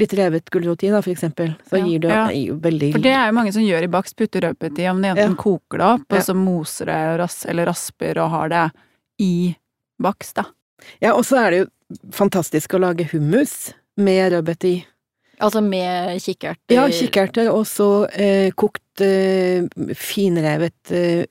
[0.00, 1.54] Litt revet gulrot i, da, for eksempel.
[1.68, 1.84] Så Ja.
[1.86, 2.26] gir du Ja.
[2.28, 4.78] det gir jo veldig For det er jo mange som gjør i bakst, putter rødbet
[4.78, 5.42] i, om det enten Ja.
[5.42, 6.16] koker det opp, Ja.
[6.16, 8.70] og så moser det ras eller rasper og har det
[9.20, 9.56] i
[10.00, 10.44] bakst, da.
[11.00, 14.86] Ja, og så er det jo fantastisk å lage hummus med rødbet i.
[15.40, 16.56] Altså med kikkerter?
[16.70, 18.81] Ja, kikkerter og så eh, kokt
[19.98, 21.24] finrevet eh,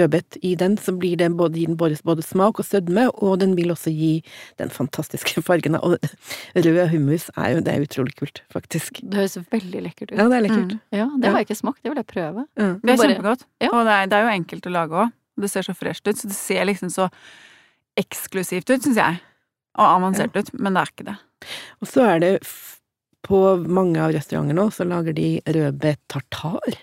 [0.00, 3.40] rødbet i den, så blir det både, gir den både, både smak og sødme, og
[3.42, 4.12] den vil også gi
[4.60, 5.78] den fantastiske fargen.
[5.80, 5.98] Og
[6.54, 9.02] rød hummus er jo, det er utrolig kult, faktisk.
[9.02, 10.18] Det høres veldig lekkert ut.
[10.18, 10.76] Ja, det er lekkert.
[10.76, 10.98] Mm.
[11.00, 11.82] Ja, det har jeg ikke smakt.
[11.82, 12.46] Det vil jeg prøve.
[12.56, 12.74] Mm.
[12.82, 13.46] Det er kjempegodt.
[13.62, 13.72] ja.
[13.72, 15.16] Og det er, det er jo enkelt å lage òg.
[15.36, 17.10] Det ser så fresht ut, så det ser liksom så
[18.00, 19.20] eksklusivt ut, syns jeg.
[19.76, 21.16] Og avansert ut, men det er ikke det.
[21.84, 22.76] Og så er det f
[23.26, 26.76] på mange av restaurantene nå, så lager de rødbet tartar.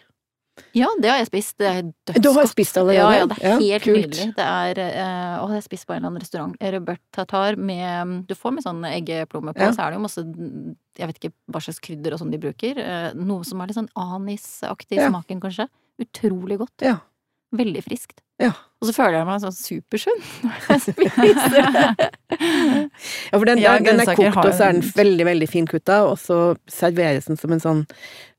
[0.77, 1.55] Ja, det har jeg spist.
[1.57, 2.21] Det er dødsgodt.
[2.23, 2.97] Du har spist allerede?
[2.99, 3.97] Ja, ja, det er Ja, helt kult.
[3.97, 4.27] nydelig.
[4.37, 6.57] Det er eh, Å, jeg har spist på en eller annen restaurant.
[6.61, 9.71] rødbert tartar med Du får med sånn eggeplomme på, Ja.
[9.71, 10.23] så er det jo masse
[10.97, 12.77] Jeg vet ikke hva slags krydder og sånn de bruker.
[12.77, 15.09] eh, Noe som er litt sånn anisaktig i Ja.
[15.09, 15.67] smaken, kanskje.
[15.99, 16.81] Utrolig godt.
[16.81, 16.97] Ja.
[17.53, 18.21] Veldig friskt.
[18.39, 18.51] Ja.
[18.81, 21.95] Og så føler jeg meg sånn supersunn når jeg spiser.
[23.31, 25.49] Ja, for den, Ja, den, den er kokt, og så er den en- veldig, veldig
[25.49, 27.83] finkutta, og så serveres den som en sånn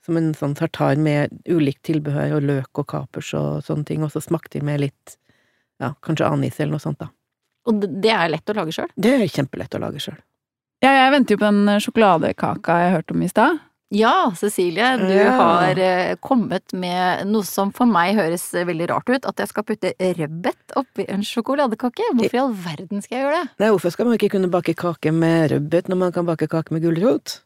[0.04, 4.12] som en sånn tartar med ulikt tilbehør og løk og kapers og sånne ting, og
[4.12, 5.16] så smakte de med litt
[5.80, 7.08] ja, kanskje anis eller noe sånt, da.
[7.66, 8.90] Og det- er lett å lage sjøl.
[8.96, 10.18] Det er kjempelett å lage sjøl.
[10.82, 13.60] Ja, jeg venter jo på den sjokoladekaka jeg hørte om i stad.
[13.94, 15.30] Ja, Cecilie, du Ja.
[15.38, 19.24] har eh, kommet med noe som for meg høres eh, veldig rart ut.
[19.26, 22.02] At jeg skal putte rødbet oppi en sjokoladekake.
[22.14, 23.50] Hvorfor i all verden skal jeg gjøre det?
[23.60, 26.72] Nei, hvorfor skal man ikke kunne bake kake med rødbet når man kan bake kake
[26.72, 27.40] med gulrot?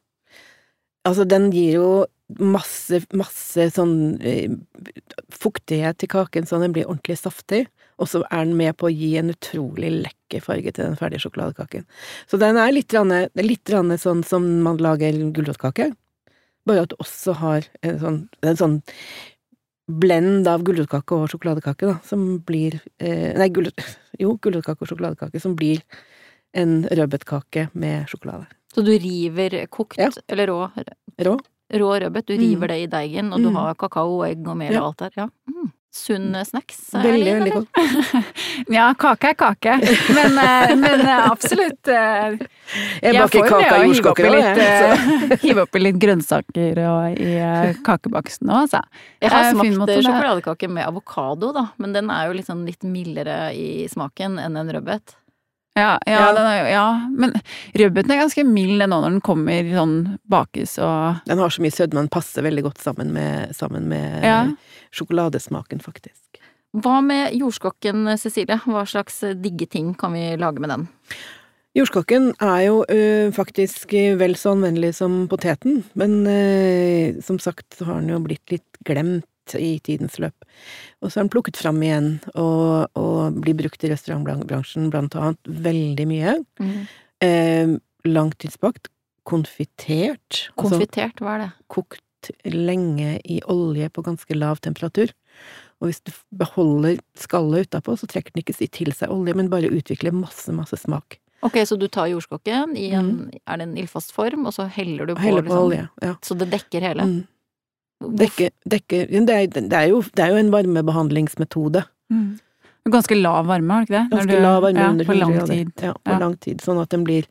[1.06, 4.50] Altså, den gir jo masse, masse sånn eh,
[5.32, 7.66] fuktighet til kaken, så den blir ordentlig saftig.
[7.98, 11.24] Og så er den med på å gi en utrolig lekker farge til den ferdige
[11.24, 11.86] sjokoladekaken.
[12.30, 13.10] Så den er litt, rann,
[13.42, 15.88] litt rann sånn som man lager gulrotkake,
[16.68, 18.76] bare at du også har en sånn, en sånn
[19.88, 23.80] blend av gulrotkake og sjokoladekake, da, som blir eh, Nei, gulrot,
[24.22, 25.80] jo, gulrotkake og sjokoladekake, som blir
[26.56, 28.46] en rødbetkake med sjokolade.
[28.74, 30.10] Så du river kokt Ja.
[30.28, 30.58] eller rå,
[31.24, 31.38] Rå.
[31.72, 32.40] Rå rødbet, du Mm.
[32.44, 33.56] river det i deigen, og du Mm.
[33.56, 35.10] har kakao og egg og mel og alt der.
[35.16, 35.28] Ja.
[35.48, 35.72] Mm.
[35.90, 36.92] Sunn snacks.
[36.94, 37.66] er Veldig, veldig god.
[37.72, 38.24] godt.
[38.70, 39.72] Ja, kake er kake,
[40.14, 42.38] men, eh, men eh, absolutt Jeg,
[43.02, 44.58] Jeg baker kake av jordskokker òg, jeg.
[45.32, 48.82] eh, hive oppi litt grønnsaker og, i eh, kakebaksten òg, altså.
[49.22, 52.84] Jeg har Eh, smakt sjokoladekake med avokado, da, men den er jo litt sånn litt
[52.84, 55.16] mildere i smaken enn en rødbet.
[55.78, 56.28] Ja, ja, Ja.
[56.36, 57.32] Den er, ja, men
[57.78, 59.96] rødbeten er ganske mild nå når den kommer sånn
[60.28, 64.24] bakes og Den har så mye sødme, den passer veldig godt sammen med, sammen med
[64.26, 64.40] Ja.
[64.92, 66.40] sjokoladesmaken, faktisk.
[66.76, 68.58] Hva med jordskokken, Cecilie?
[68.66, 70.88] Hva slags digge ting kan vi lage med den?
[71.76, 77.86] Jordskokken er jo ø, faktisk vel så anvendelig som poteten, men ø, som sagt så
[77.86, 79.24] har den jo blitt litt glemt
[79.56, 80.46] i tidens løp.
[81.00, 85.52] Og så er den plukket fram igjen, og, og blir brukt i restaurantbransjen blant annet
[85.68, 86.36] veldig mye.
[87.24, 88.92] Eh, langtidsbakt,
[89.28, 90.84] konfitert, altså
[91.20, 91.48] hva er det?
[91.68, 95.12] kokt lenge i olje på ganske lav temperatur.
[95.78, 99.70] Og hvis du beholder skallet utapå, så trekker den ikke til seg olje, men bare
[99.70, 101.20] utvikler masse, masse smak.
[101.46, 105.06] Ok, så du tar jordskokken i en Er det en ildfast form, og så heller
[105.06, 105.84] du på, Heller på liksom, olje.
[106.02, 106.14] Ja.
[106.22, 107.06] Så det dekker hele?
[107.06, 107.20] Mm.
[108.00, 111.82] Hvorfor- Dekke, dekke det, er, det, er jo, det er jo en varmebehandlingsmetode.
[112.12, 112.38] Mm.
[112.88, 114.10] Ganske lav varme, har du ikke det?
[114.12, 115.72] Ganske du- lav varme ja, under på 100 lang tid.
[115.82, 116.18] Ja, på Ja.
[116.18, 116.58] lang tid.
[116.64, 117.26] Sånn at den blir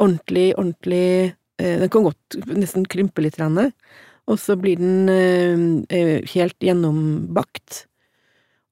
[0.00, 3.72] ordentlig, ordentlig eh, Den kan godt nesten krympe litt, grann,
[4.28, 7.86] og så blir den eh, eh, helt gjennombakt.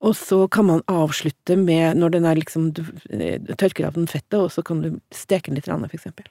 [0.03, 4.07] Og så kan man avslutte med, når den er liksom Du eh, tørker av den
[4.07, 6.27] fettet, og så kan du steke den litt, for eksempel.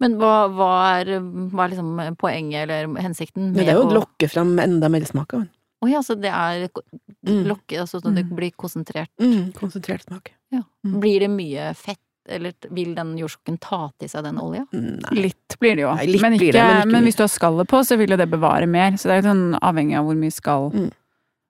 [0.00, 0.68] Men hva, hva,
[1.00, 1.20] er,
[1.52, 3.50] hva er liksom poenget eller hensikten?
[3.52, 5.50] Men det er jo å lokke fram enda mer smak av den.
[5.84, 6.82] Å ja, så det er lokke,
[7.20, 7.42] Mm.
[7.48, 8.34] lokke, sånn så det Mm.
[8.36, 9.10] blir konsentrert.
[9.20, 10.30] Mm, konsentrert smak.
[10.50, 10.62] Ja.
[10.86, 11.00] Mm.
[11.00, 14.66] Blir det mye fett, eller vil den jordskokken ta til seg den olja?
[14.72, 15.12] Nei.
[15.28, 15.94] Litt blir det jo.
[15.94, 18.08] Nei, men, blir ikke, det, men ikke men hvis du har skallet på, så vil
[18.10, 18.92] jo det bevare mer.
[18.96, 20.90] Så det er jo sånn avhengig av hvor mye skall Mm.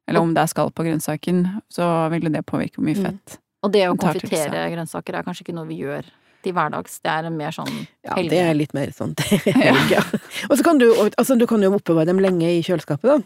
[0.08, 3.04] Eller om det er skall på grønnsaken, så vil jo det påvirke hvor mye Mm.
[3.06, 3.38] fett.
[3.62, 6.02] Og det å konfitere grønnsaker er kanskje ikke noe vi gjør
[6.42, 7.00] til hverdags.
[7.04, 7.70] Det er mer sånn
[8.06, 10.02] Ja, det er litt mer sånn til helg, ja.
[10.50, 13.20] Og så kan du, altså du kan jo oppbevare dem lenge i kjøleskapet, da.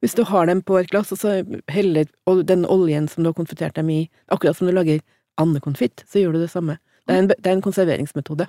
[0.00, 1.34] Hvis du har dem på et glass, og så
[1.68, 2.06] heller
[2.48, 3.98] den oljen som du har konfitert dem i,
[4.32, 5.02] akkurat som du lager
[5.40, 6.78] andekonfitt, så gjør du det samme.
[7.06, 8.46] Det er en, det er en konserveringsmetode.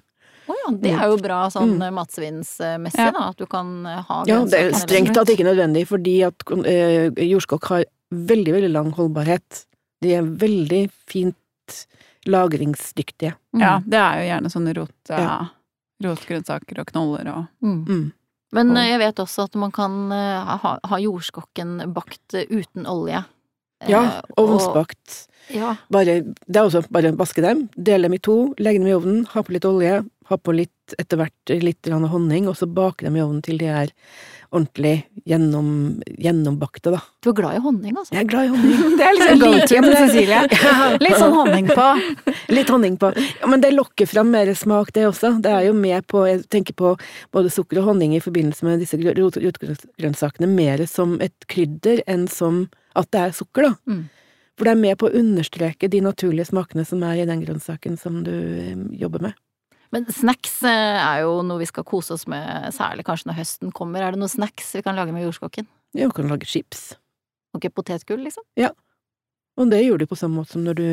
[0.48, 1.94] Å ja, det er jo bra sånn Mm.
[2.00, 3.12] matsvinnsmessig, Ja.
[3.12, 3.28] da.
[3.34, 7.68] At du kan ha Ja, det er strengt tatt ikke nødvendig, fordi at eh, jordskokk
[7.70, 9.66] har veldig, veldig lang holdbarhet.
[10.02, 11.36] De er veldig fint
[12.28, 13.34] lagringsdyktige.
[13.56, 13.62] Mm.
[13.62, 15.38] Ja, det er jo gjerne sånne rot, Ja.
[16.04, 17.86] rotgrønnsaker og knoller og Mm.
[17.88, 18.12] Mm.
[18.54, 22.86] Men eh, jeg vet også at man kan eh, ha, ha jordskokken bakt eh, uten
[22.86, 23.24] olje.
[23.90, 25.02] Ja, ovnsbakt.
[25.02, 25.28] og-.
[25.52, 25.76] Ja.
[25.92, 29.24] Bare, det er også bare vaske dem, dele dem i to, legge dem i ovnen,
[29.34, 33.18] ha på litt olje, ha på litt, etter hvert litt honning, og så bake dem
[33.18, 33.92] i ovnen til de er
[34.52, 35.68] ordentlig gjennom,
[36.20, 37.00] gjennombakte, da.
[37.24, 38.16] Du er glad i honning, altså.
[38.16, 38.96] Jeg er glad i honning.
[39.00, 39.96] Det er liksom Go to med.
[40.02, 40.42] Cecilie.
[41.06, 41.86] Litt sånn honning på.
[42.58, 43.14] Litt honning på.
[43.16, 45.38] Ja, men det lokker fram mer smak, det også.
[45.44, 46.94] Det er jo med på, jeg tenker på
[47.32, 52.66] både sukker og honning i forbindelse med disse rotgrønnsakene mer som et krydder enn som
[52.96, 53.76] at det er sukker, da.
[53.92, 54.04] Mm.
[54.60, 57.96] For det er med på å understreke de naturlige smakene som er i den grønnsaken
[57.98, 59.40] som du eh, jobber med.
[59.92, 63.74] Men snacks eh, er jo noe vi skal kose oss med, særlig kanskje når høsten
[63.76, 64.04] kommer.
[64.04, 65.66] Er det noen snacks vi kan lage med jordskokken?
[65.98, 66.92] Ja, vi kan lage chips.
[67.58, 68.46] Ikke potetgull, liksom?
[68.60, 68.70] Ja.
[69.60, 70.86] Og det gjør du på samme måte som når du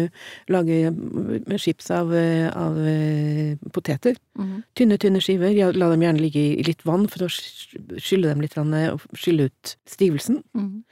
[0.51, 3.69] lager med chips av, eh, av poteter.
[3.73, 4.17] poteter.
[4.39, 4.63] -hmm.
[4.75, 5.53] Tynne, tynne skiver.
[5.53, 9.45] Ja, la dem gjerne ligge i litt vann for å skylle dem litt og skylle
[9.53, 10.43] ut stivelsen.
[10.55, 10.85] Mhm.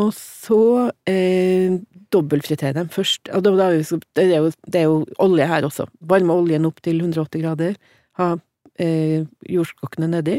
[0.00, 0.58] Og så
[1.10, 1.74] eh,
[2.14, 3.28] dobbeltfritere dem først.
[3.36, 5.86] Og da, da er jo, det, er jo, det er jo olje her også.
[6.08, 7.74] Varme oljen opp til 180 grader.
[8.20, 8.30] Ha
[8.80, 10.38] eh, jordskokkene nedi.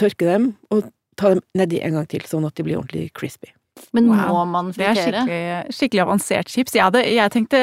[0.00, 0.86] Tørke dem, og
[1.20, 3.50] ta dem nedi en gang til, sånn at de blir ordentlig crispy.
[3.96, 4.30] Men Wow.
[4.30, 4.94] må man fritere?
[4.94, 6.74] Det er skikkelig, skikkelig avansert chips.
[6.76, 7.60] Jeg, hadde, jeg tenkte,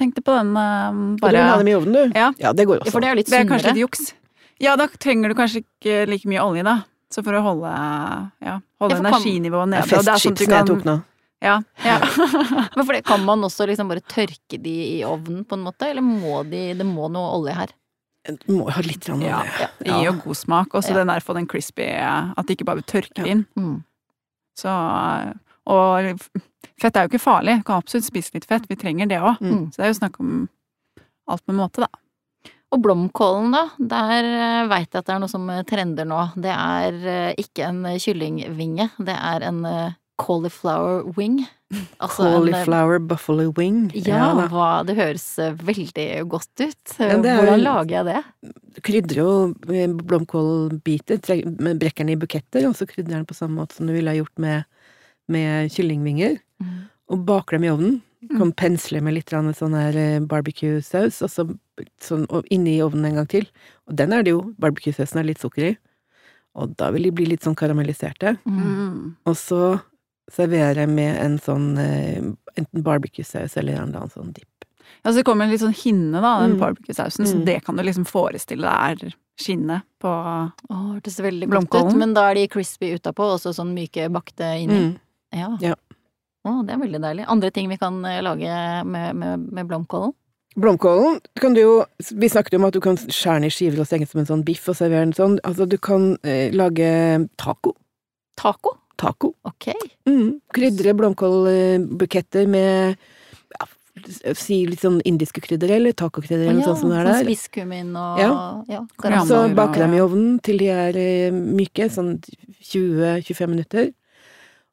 [0.00, 2.18] tenkte på den eh, Og du vil ha dem i ovnen, du?
[2.18, 2.30] Ja.
[2.56, 2.92] det går Ja, også.
[2.96, 3.76] for det er jo litt Det er kanskje sunnere.
[3.76, 4.12] litt juks.
[4.64, 6.76] Ja, da trenger du kanskje ikke like mye olje, da.
[7.16, 7.70] Så for å holde,
[8.44, 9.86] ja, holde Ja, kan- energinivået er nede.
[9.88, 10.96] det er sånn at jeg tok nå.
[11.40, 11.96] Ja, ja.
[12.76, 15.88] Men for det, kan man også liksom bare tørke de i ovnen, på en måte?
[15.88, 17.72] Eller må de Det må noe olje her?
[18.26, 19.28] Du må ha litt olje.
[19.30, 19.68] Ja, ja.
[19.78, 20.74] Det gir jo god smak.
[20.74, 20.96] Og så Ja.
[21.00, 23.32] den der få den crispy At det ikke bare tørker Ja.
[23.32, 23.46] inn.
[23.56, 23.84] Mm.
[24.58, 24.68] Så
[25.66, 26.18] Og
[26.80, 27.58] fett er jo ikke farlig.
[27.58, 28.66] Du kan absolutt spise litt fett.
[28.68, 29.38] Vi trenger det òg.
[29.40, 29.70] Mm.
[29.72, 30.48] Så det er jo snakk om
[31.28, 31.88] alt med måte, da.
[32.76, 33.62] Og blomkålen, da.
[33.80, 34.26] Der
[34.68, 36.22] veit jeg at det er noe som eh, trender nå.
[36.36, 41.44] Det er eh, ikke en kyllingvinge, det er en eh, cauliflower wing.
[41.98, 43.88] Altså en, eh, Cauliflower buffalo wing.
[43.96, 46.92] Ja, ja hva, det høres eh, veldig godt ut.
[47.00, 48.52] Ja, Hvordan lager jeg det?
[48.86, 49.30] krydrer jo
[49.72, 51.18] eh, blomkålbiter,
[51.80, 54.20] brekker den i buketter, og så krydrer den på samme måte som du ville ha
[54.20, 54.68] gjort med,
[55.32, 56.38] med kyllingvinger,
[57.10, 57.96] og baker dem i ovnen.
[58.30, 61.44] Kan pensle med litt sånn eh, barbecue-saus, og så
[62.00, 63.46] sånn, og inni ovnen en gang til.
[63.88, 65.76] Og den er det jo, barbecue-sausen er litt sukker i,
[66.56, 68.38] og da vil de bli litt sånn karamelliserte.
[68.48, 69.16] Mm.
[69.26, 69.80] Og så
[70.32, 72.22] servere jeg med en sånn eh,
[72.56, 74.48] enten barbecue-saus eller en eller annen sånn dipp.
[75.04, 76.60] Ja, så det kommer en litt sånn hinne, da, den Mm.
[76.60, 77.26] barbecue-sausen.
[77.26, 77.44] Så Mm.
[77.44, 81.96] det kan du liksom forestille deg er skinnet på Å, hørtes veldig godt ut.
[81.96, 84.78] Men da er de crispy utapå, og så sånn myke bakte inni.
[84.94, 84.98] Mm.
[85.32, 85.56] Ja.
[85.60, 85.74] Ja.
[86.46, 87.26] Å, det er veldig deilig.
[87.32, 90.14] Andre ting vi kan eh, lage med, med, med blomkålen?
[90.56, 91.72] Blomkålen kan du jo
[92.16, 94.28] Vi snakket jo om at du kan skjære den i skiver og stenge som en
[94.30, 95.36] sånn biff og servere den sånn.
[95.44, 96.88] Altså, du kan eh, lage
[97.40, 97.74] taco.
[98.40, 98.76] Taco?
[98.96, 99.34] Taco.
[99.44, 99.68] Ok.
[100.08, 100.38] Mm.
[100.56, 102.96] Krydre blomkålbuketter med
[103.56, 103.66] ja,
[104.36, 107.28] si litt sånn indiske krydder, eller tacokrydder, eller noe sånt som det er sånn der.
[107.28, 108.30] Spisskummin og Ja.
[108.72, 112.16] ja, Så bake dem i ovnen til de er eh, myke, sånn
[112.72, 113.92] 20-25 minutter.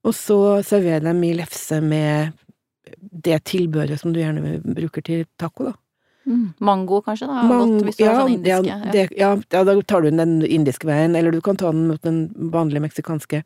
[0.04, 0.38] Og så
[0.68, 2.34] serverer dem i lefse med
[3.00, 5.74] det tilbehøret som du gjerne bruker til taco, da.
[6.24, 6.54] Mm.
[6.63, 7.42] Mango, kanskje, da.
[7.48, 8.68] Mango, Godt, ja, sånn indiske.
[8.68, 11.89] ja, det, ja, ja, da tar du den indiske veien, eller du kan ta den
[11.89, 12.22] mot den
[12.54, 13.42] vanlige meksikanske,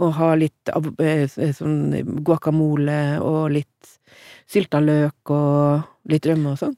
[0.00, 1.76] og ha litt eh, sånn
[2.24, 3.92] guacamole og litt
[4.48, 6.76] sylta løk og litt rømme og sånn.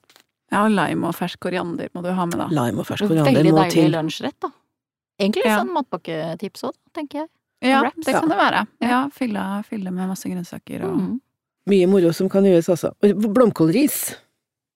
[0.51, 2.49] Ja, og lime og fersk koriander må du ha med, da.
[2.51, 3.55] Lime og fersk koriander må til.
[3.55, 4.51] Veldig deilig lunsjrett, da.
[5.23, 5.61] Egentlig Ja.
[5.62, 7.29] sånn matpakketips òg, tenker jeg.
[7.64, 8.05] Ja, Wraps.
[8.07, 8.66] det kan det være.
[8.85, 8.88] Ja.
[8.90, 11.20] Ja, fylle, fylle med masse grønnsaker og Mm.
[11.66, 12.90] Mye moro som kan gjøres også.
[13.33, 14.16] Blomkålris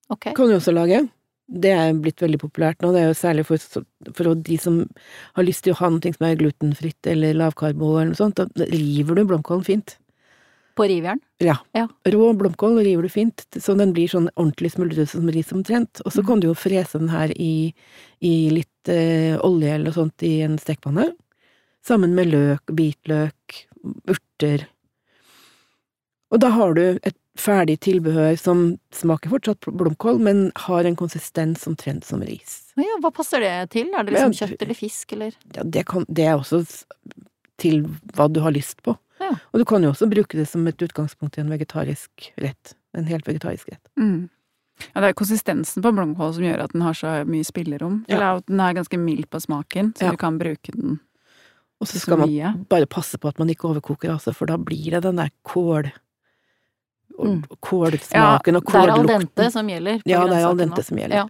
[0.09, 0.33] okay.
[0.33, 1.03] kan du også lage.
[1.49, 2.91] Det er blitt veldig populært nå.
[2.93, 3.57] Det er jo særlig for,
[4.13, 4.79] for de som
[5.37, 8.41] har lyst til å ha noe som er glutenfritt eller lavkarbo eller noe sånt.
[8.41, 9.95] Da river du blomkålen fint.
[10.77, 11.19] På rivjern.
[11.43, 11.57] Ja.
[12.07, 16.01] Rå blomkål river du fint, så den blir sånn ordentlig smuldrete som ris omtrent.
[16.05, 16.27] Og så Mm.
[16.27, 17.73] kan du jo frese den her i,
[18.21, 21.11] i litt eh, olje eller noe sånt i en stekepanne.
[21.85, 23.63] Sammen med løk, hvitløk,
[24.11, 24.65] urter.
[26.29, 28.63] Og da har du et ferdig tilbehør som
[28.93, 32.57] smaker fortsatt blomkål, men har en konsistens omtrent som ris.
[32.77, 33.87] Ja, hva passer det til?
[33.95, 35.37] Er det liksom kjøtt eller fisk, eller?
[35.55, 36.61] Ja, det, kan, det er også
[37.59, 38.97] til hva du har lyst på.
[39.19, 39.31] Ja.
[39.51, 42.75] Og du kan jo også bruke det som et utgangspunkt i en vegetarisk rett.
[42.95, 43.85] En helt vegetarisk rett.
[43.99, 44.27] mm.
[44.93, 47.97] Ja, det er konsistensen på blomkål som gjør at den har så mye spillerom.
[48.07, 48.13] Ja.
[48.15, 50.11] Eller at den er ganske mild på smaken, så Ja.
[50.15, 51.01] du kan bruke den
[51.79, 54.95] Og så skal man bare passe på at man ikke overkoker, altså, for da blir
[54.95, 55.91] det den der kål...
[57.17, 57.43] og- Mm.
[57.61, 60.01] Kålsmaken og det er al dente som gjelder.
[60.05, 60.83] Ja, det er al dente nå.
[60.85, 61.15] som gjelder.
[61.15, 61.25] Ja.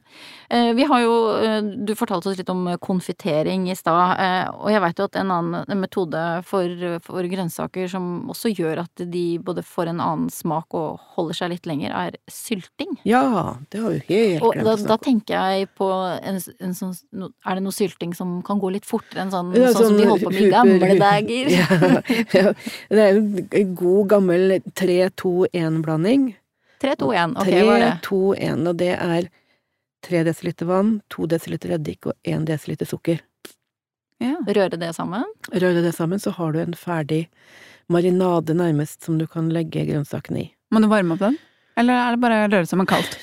[0.52, 4.50] Eh, Vi har jo, eh, du fortalte oss litt om eh, konfitering i stad, eh,
[4.52, 8.96] og jeg veit jo at en annen metode for, for grønnsaker som også gjør at
[9.12, 12.98] de både får en annen smak og holder seg litt lenger, er sylting.
[13.04, 15.22] Ja, det har vi helt Og glemt å snakke om.
[15.22, 15.90] tenker jeg på
[16.24, 16.96] en, en sånn
[17.46, 20.06] Er det noe sylting som kan gå litt fortere enn sånn, Ja, sånn som de
[20.06, 21.50] holdt på med i gamle dager?
[21.60, 22.02] Ja,
[22.34, 22.54] ja.
[22.90, 25.50] Det er en god, gammel 3-2-1-blanding.
[25.60, 25.69] 3,
[26.80, 27.36] 2, 1.
[27.40, 27.94] Ok, hva er det?
[28.08, 29.30] 3-2-1, og det er
[30.08, 33.20] 3 dl vann, 2 dl eddik og 1 dl sukker.
[34.20, 34.36] Ja.
[34.48, 35.24] Røre det sammen?
[35.52, 37.28] Røre det sammen, så har du en ferdig
[37.90, 40.48] marinade nærmest som du kan legge grønnsakene i.
[40.72, 41.38] Må du varme opp den?
[41.80, 43.16] Eller er det bare å røre sammen kaldt?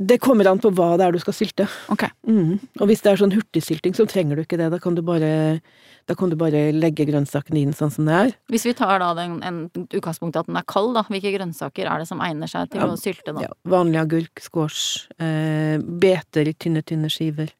[0.00, 1.66] Det kommer an på hva det er du skal sylte.
[1.92, 2.06] Ok.
[2.24, 2.56] Mm.
[2.80, 4.70] Og hvis det er sånn hurtigsylting, så trenger du ikke det.
[4.72, 5.60] Da kan du bare,
[6.08, 8.32] da kan du bare legge grønnsakene inn sånn som det er.
[8.52, 12.00] Hvis vi tar da den, en i at den er kald, da, hvilke grønnsaker er
[12.00, 13.44] det som egner seg til Ja, å sylte da?
[13.44, 17.52] Ja, vanlig agurk, squash, eh, beter i tynne, tynne skiver.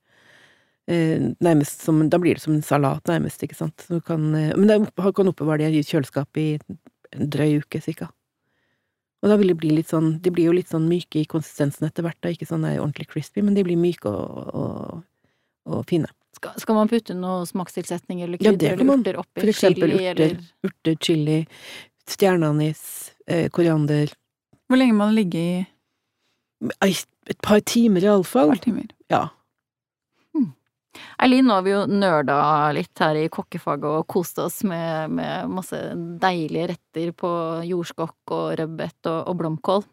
[0.89, 3.85] Eh, nærmest som, da blir det som en salat, nærmest, ikke sant.
[4.09, 6.59] Kan, eh, men er kan oppbevare det i kjøleskapet i
[7.13, 8.09] en drøy uke, cirka.
[9.21, 11.87] Og da vil de bli litt sånn, de blir jo litt sånn myke i konsistensen
[11.89, 15.03] etter hvert, da, ikke sånn er ordentlig crispy, men de blir myke og, og,
[15.69, 16.09] og fine.
[16.39, 19.03] Skal, skal man putte noe smakstilsetning eller krydder ja, eller man.
[19.03, 19.43] urter oppi?
[19.43, 21.37] For eksempel Chili urter, eller urter, chili,
[22.09, 22.83] stjerneanis,
[23.27, 24.15] eh, koriander,
[24.71, 25.67] Hvor lenge må det ligge i
[26.81, 28.89] et par timer et par timer?
[29.11, 29.27] Ja.
[31.23, 32.37] Eileen, nå har vi jo nerda
[32.75, 35.79] litt her i kokkefaget og kost oss med, med masse
[36.23, 37.31] deilige retter på
[37.69, 39.85] jordskokk og rødbet og, og blomkål.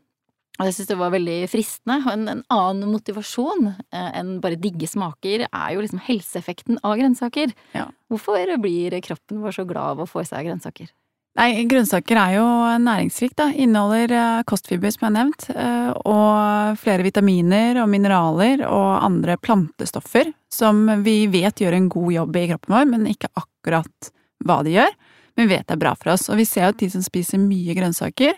[0.57, 1.99] Og jeg syns det var veldig fristende.
[2.01, 6.97] Og en, en annen motivasjon eh, enn bare digge smaker, er jo liksom helseeffekten av
[6.97, 7.53] grønnsaker.
[7.77, 7.85] Ja.
[8.09, 10.89] Hvorfor blir kroppen vår så glad av å få i seg grønnsaker?
[11.37, 12.45] Nei, grønnsaker er jo
[12.81, 13.51] næringsrikt, da.
[13.53, 19.35] Inneholder eh, kostfiber, som jeg har nevnt, eh, og flere vitaminer og mineraler og andre
[19.37, 24.09] plantestoffer som vi vet gjør en god jobb i kroppen vår, men ikke akkurat
[24.47, 24.97] hva de gjør.
[25.37, 26.25] Men vi vet det er bra for oss.
[26.33, 28.37] Og vi ser jo at de som spiser mye grønnsaker,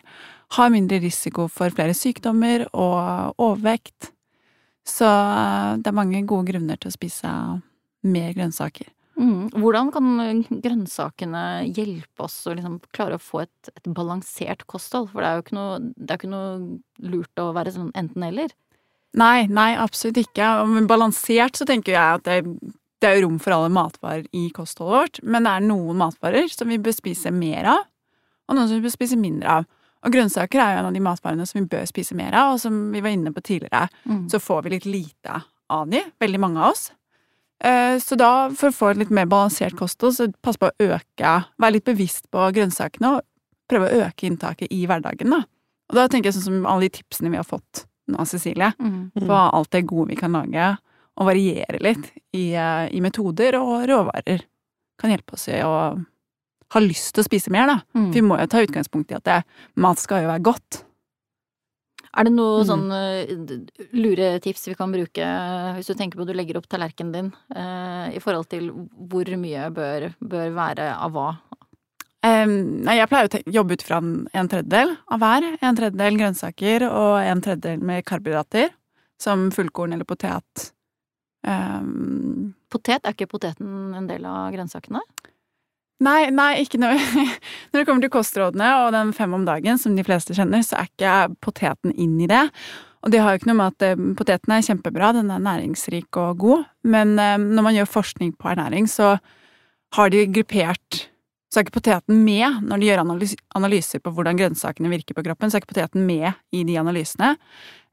[0.57, 4.11] har mindre risiko for flere sykdommer og overvekt.
[4.83, 7.35] Så eh, det er mange gode grunner til å spise
[8.09, 8.91] mer grønnsaker.
[9.19, 9.49] Mm.
[9.51, 11.43] Hvordan kan grønnsakene
[11.75, 15.09] hjelpe oss å liksom klare å få et, et balansert kosthold?
[15.11, 16.51] For det er jo ikke noe, det er ikke noe
[17.11, 18.53] lurt å være sånn enten-eller.
[19.19, 20.47] Nei, nei, absolutt ikke.
[20.69, 22.37] Men balansert så tenker jeg at det,
[23.01, 26.69] det er rom for alle matvarer i kostholdet vårt, men det er noen matvarer som
[26.71, 27.83] vi bør spise mer av,
[28.47, 29.67] og noen som vi bør spise mindre av.
[30.05, 32.61] Og grønnsaker er jo en av de matvarene som vi bør spise mer av, og
[32.63, 34.29] som vi var inne på tidligere, Mm.
[34.31, 36.91] så får vi litt lite av de, veldig mange av oss.
[37.61, 40.75] Eh, Så da, for å få et litt mer balansert kosthold, så pass på å
[40.79, 43.21] øke, være litt bevisst på grønnsakene, og
[43.69, 45.43] prøve å øke inntaket i hverdagen, da.
[45.89, 49.11] Og da tenker jeg sånn som alle de tipsene vi har fått nå, Cecilie, Mm.
[49.13, 50.77] på alt det gode vi kan lage,
[51.17, 54.41] og variere litt i, eh, i metoder og råvarer.
[54.97, 56.05] Kan hjelpe oss i å
[56.71, 57.81] ha lyst til å spise mer, da.
[57.93, 58.07] Mm.
[58.07, 59.43] For vi må jo ta utgangspunkt i at det,
[59.75, 60.83] mat skal jo være godt.
[62.17, 62.69] Er det noe Mm.
[62.69, 66.57] sånn eh, lure tips vi kan bruke eh, hvis du tenker på at du legger
[66.57, 71.29] opp tallerkenen din, eh, i forhold til hvor mye bør, bør være av hva?
[72.21, 75.45] Um, jeg pleier å jobbe ut fra en tredjedel av hver.
[75.61, 78.71] En tredjedel grønnsaker og en tredjedel med karbohydrater.
[79.19, 80.71] som fullkorn eller potet.
[81.43, 85.01] Um, Potet, er ikke poteten en del av grønnsakene?
[86.05, 86.97] Nei, nei, ikke noe
[87.71, 90.79] Når det kommer til kostrådene og den fem om dagen, som de fleste kjenner, så
[90.79, 92.45] er ikke poteten inn i det.
[93.05, 96.17] Og det har jo ikke noe med at eh, poteten er kjempebra, den er næringsrik
[96.19, 99.17] og god, men eh, når man gjør forskning på ernæring, så
[99.95, 101.05] har de gruppert
[101.49, 102.99] Så er ikke poteten med når de gjør
[103.57, 107.31] analyser på hvordan grønnsakene virker på kroppen, så er ikke poteten med i de analysene.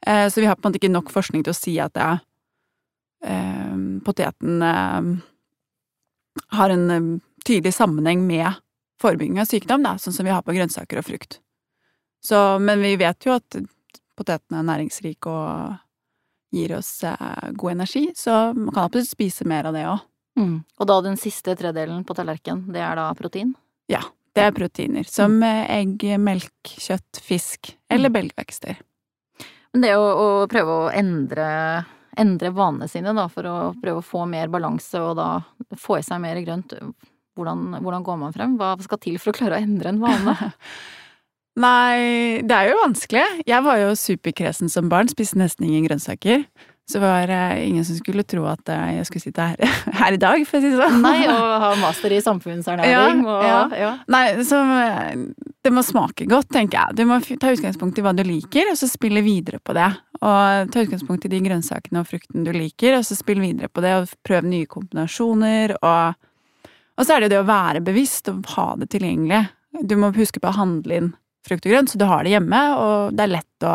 [0.04, 2.02] Eh, så vi har på en måte ikke nok forskning til å si at det,
[2.04, 2.24] er
[4.04, 4.60] poteten
[6.52, 8.58] har en tydelig sammenheng med
[9.00, 11.40] forebygging av sykdom, da, sånn som vi har på grønnsaker og frukt.
[12.24, 13.58] Så, men vi vet jo at
[14.16, 15.76] potetene er næringsrike og
[16.56, 20.04] gir oss eh, god energi, så man kan absolutt spise mer av det òg.
[20.36, 20.56] Mm.
[20.78, 23.54] Og da den siste tredelen på tallerkenen, det er da protein?
[23.92, 24.02] Ja,
[24.36, 25.08] det er proteiner.
[25.08, 25.66] Som mm.
[25.72, 28.80] egg, melk, kjøtt, fisk eller belgvekster.
[29.72, 31.48] Men det å, å prøve å endre,
[32.16, 35.30] endre vanene sine, da, for å prøve å få mer balanse og da
[35.76, 36.74] få i seg mer grønt,
[37.36, 38.54] hvordan, hvordan går man frem?
[38.60, 40.36] Hva skal til for å klare å endre en vane?
[41.56, 43.26] Nei, det er jo vanskelig.
[43.48, 46.44] Jeg var jo superkresen som barn, spiste nesten ingen grønnsaker.
[46.86, 50.44] Så var det ingen som skulle tro at jeg skulle sitte her, her i dag,
[50.46, 51.00] for å si det sånn.
[51.02, 53.56] Nei, og ha master i samfunnsernæring Ja, og ja.
[53.80, 53.88] ja.
[54.12, 55.24] Nei, så eh,
[55.66, 57.00] det må smake godt, tenker jeg.
[57.00, 59.88] Du må ta utgangspunkt i hva du liker, og så spille videre på det.
[60.20, 63.82] Og ta utgangspunkt i de grønnsakene og frukten du liker, og så spille videre på
[63.82, 66.25] det, og prøv nye kombinasjoner, og
[66.96, 69.44] Og så er det jo det å være bevisst og ha det tilgjengelig.
[69.84, 71.14] Du må huske på å handle inn
[71.46, 73.74] frukt og grønt, så du har det hjemme, og det er lett å,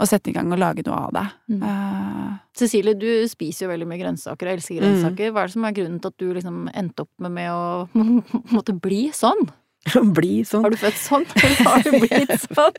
[0.00, 1.26] å sette i gang og lage noe av det.
[1.52, 1.60] Mm.
[1.66, 5.34] Uh, Cecilie, du spiser jo veldig mye grønnsaker og elsker grønnsaker.
[5.34, 8.06] Hva er det som er grunnen til at du liksom endte opp med, med å
[8.56, 9.48] måtte bli sånn?
[10.16, 10.64] Bli sånn.
[10.64, 12.78] Har du født sånn, eller har du blitt sånn?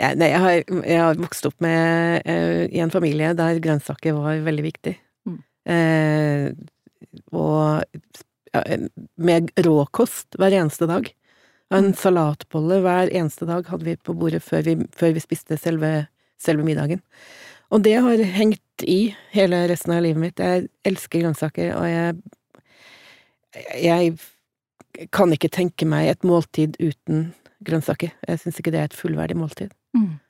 [0.00, 4.16] Ja, nei, jeg har, jeg har vokst opp med, uh, i en familie der grønnsaker
[4.16, 4.94] var veldig viktig.
[5.28, 5.40] Mm.
[5.74, 6.46] Eh,
[7.32, 7.84] og
[8.54, 8.62] ja,
[9.16, 11.10] med råkost hver eneste dag.
[11.74, 16.08] En salatbolle hver eneste dag hadde vi på bordet før vi, før vi spiste selve,
[16.42, 17.02] selve middagen.
[17.70, 20.42] Og det har hengt i hele resten av livet mitt.
[20.42, 22.20] Jeg elsker grønnsaker, og jeg
[23.82, 24.14] Jeg
[25.10, 27.32] kan ikke tenke meg et måltid uten
[27.66, 28.12] grønnsaker.
[28.28, 29.72] Jeg syns ikke det er et fullverdig måltid.
[29.96, 30.20] Mm.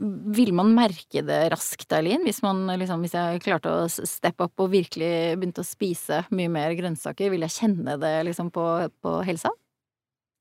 [0.00, 4.70] Vil man merke det raskt, Eileen, hvis liksom, hvis jeg klarte å steppe opp og
[4.72, 8.64] virkelig begynte å spise mye mer grønnsaker, vil jeg kjenne det liksom på,
[9.04, 9.52] på helsa?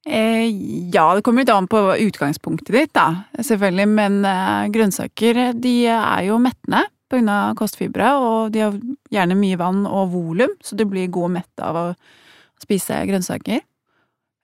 [0.07, 0.47] Eh,
[0.93, 6.23] ja, det kommer litt an på utgangspunktet ditt, da, selvfølgelig, men eh, grønnsaker de er
[6.29, 8.77] jo mettende av kostfibre, og de har
[9.11, 11.85] gjerne mye vann og volum, så du blir god mett av å
[12.61, 13.63] spise grønnsaker.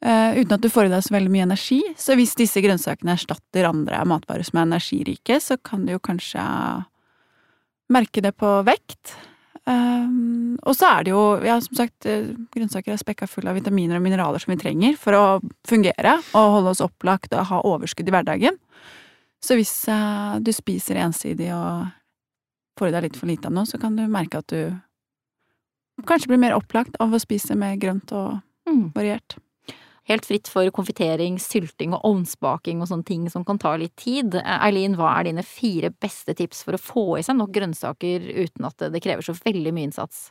[0.05, 3.15] Eh, uten at du får i deg så veldig mye energi, så hvis disse grønnsakene
[3.15, 6.43] erstatter andre matvarer som er energirike, så kan du jo kanskje
[7.89, 9.15] merke det på vekt.
[9.65, 13.57] Um, og så er det jo, ja, som sagt, eh, grønnsaker er spekka full av
[13.57, 15.23] vitaminer og mineraler som vi trenger for å
[15.65, 18.59] fungere og holde oss opplagt og ha overskudd i hverdagen.
[19.41, 21.89] Så hvis uh, du spiser ensidig og
[22.77, 24.69] får i deg litt for lite av noe, så kan du merke at du
[26.05, 28.35] kanskje blir mer opplagt av å spise mer grønt og
[28.65, 28.91] Mm.
[28.93, 29.37] variert.
[30.05, 34.35] Helt fritt for konfitering, sylting og ovnsbaking og sånne ting som kan ta litt tid.
[34.37, 38.21] Eh, Eileen, hva er dine fire beste tips for å få i seg nok grønnsaker
[38.43, 40.29] uten at det- krever så veldig mye innsats?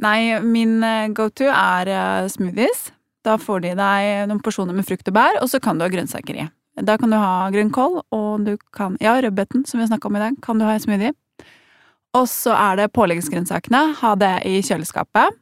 [0.00, 2.90] Nei, min eh, go-to er eh, smoothies.
[3.24, 5.90] Da får de deg noen porsjoner med frukt og bær, og så kan du ha
[5.92, 6.48] grønnsaker i.
[6.82, 10.16] Da kan du ha grønnkål, og du kan Ja, rødbeten, som vi har snakka om
[10.16, 11.12] i dag, kan du ha i smoothie.
[12.14, 13.94] Og så er det påleggsgrønnsakene.
[14.00, 15.34] Ha det i kjøleskapet.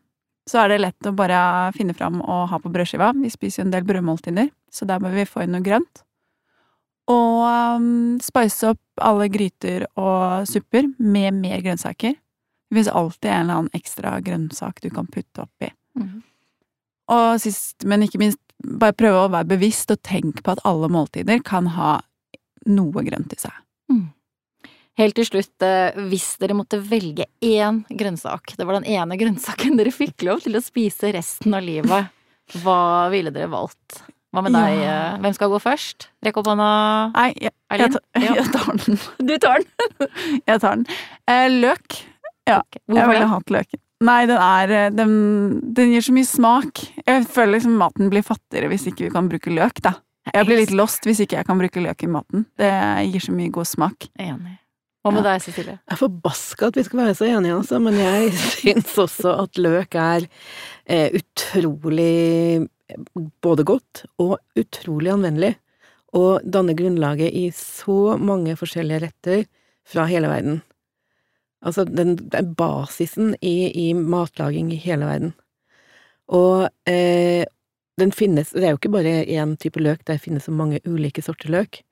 [0.50, 1.38] Så er det lett å bare
[1.76, 3.12] finne fram og ha på brødskiva.
[3.14, 6.02] Vi spiser jo en del brødmåltider, så der bør vi få inn noe grønt.
[7.10, 7.42] Og
[7.78, 12.14] um, spice opp alle gryter og supper med mer grønnsaker.
[12.14, 15.70] Det finnes alltid en eller annen ekstra grønnsak du kan putte oppi.
[15.98, 16.22] Mm.
[17.12, 20.88] Og sist, men ikke minst, bare prøve å være bevisst og tenke på at alle
[20.90, 21.96] måltider kan ha
[22.70, 23.54] noe grønt i seg.
[25.00, 29.76] Helt til slutt, eh, hvis dere måtte velge én grønnsak, det var den ene grønnsaken
[29.80, 32.10] dere fikk lov til å spise resten av livet,
[32.60, 34.02] hva ville dere valgt?
[34.32, 34.78] Hva med deg?
[34.80, 34.92] Ja.
[35.14, 36.08] eh, Hvem skal gå først?
[36.24, 36.68] Rekk opp hånda,
[37.16, 39.00] Nei, jeg, jeg, tar, jeg tar den.
[39.28, 40.12] Du tar den!
[40.48, 40.86] Jeg tar den.
[41.28, 41.98] Eh, løk.
[42.48, 42.80] Ja, okay.
[42.96, 43.82] jeg ville hatt løken.
[44.02, 45.12] Nei, den er den,
[45.76, 46.80] den gir så mye smak.
[47.06, 49.94] Jeg føler liksom maten blir fattigere hvis ikke vi kan bruke løk, da.
[50.32, 52.44] Jeg blir litt lost hvis ikke jeg kan bruke løk i maten.
[52.58, 52.72] Det
[53.12, 54.08] gir så mye god smak.
[54.18, 54.56] Enig.
[55.02, 55.80] Hva med deg, Cecilie?
[55.80, 59.58] Jeg er forbaska at vi skal være så enige, altså, men jeg syns også at
[59.58, 60.28] løk er
[60.86, 62.68] eh, utrolig
[63.42, 65.56] både godt og utrolig anvendelig.
[66.12, 69.44] Og danner grunnlaget i så mange forskjellige retter
[69.88, 70.60] fra hele verden.
[71.64, 75.32] Altså, den, den basisen i, i matlaging i hele verden.
[76.32, 77.42] Og eh,
[78.00, 81.22] den finnes Det er jo ikke bare én type løk, det finnes så mange ulike
[81.24, 81.82] sorter løk.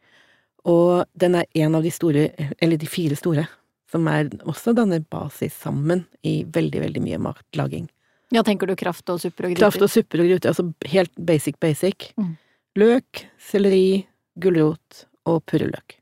[0.69, 3.47] Og den er en av de store, eller de fire store,
[3.91, 7.89] som er også danner basis sammen i veldig, veldig mye matlaging.
[8.31, 9.65] Ja, tenker du kraft og supper og gryter?
[9.65, 12.11] Kraft og supper og gryter, altså helt basic, basic.
[12.21, 12.37] Mm.
[12.79, 14.05] Løk, selleri,
[14.39, 16.00] gulrot og purreløk.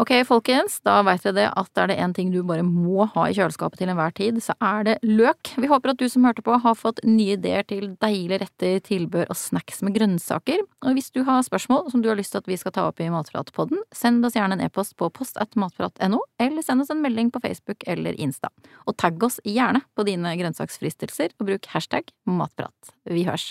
[0.00, 3.26] Ok, folkens, da veit dere det at er det én ting du bare må ha
[3.28, 5.50] i kjøleskapet til enhver tid, så er det løk.
[5.60, 9.28] Vi håper at du som hørte på har fått nye ideer til deilige retter, tilbør
[9.28, 10.64] og snacks med grønnsaker.
[10.86, 13.04] Og hvis du har spørsmål som du har lyst til at vi skal ta opp
[13.04, 17.44] i Matpratpodden, send oss gjerne en e-post på postatmatprat.no, eller send oss en melding på
[17.44, 18.48] Facebook eller Insta.
[18.88, 22.96] Og tagg oss gjerne på dine grønnsaksfristelser, og bruk hashtag matprat.
[23.04, 23.50] Vi hørs.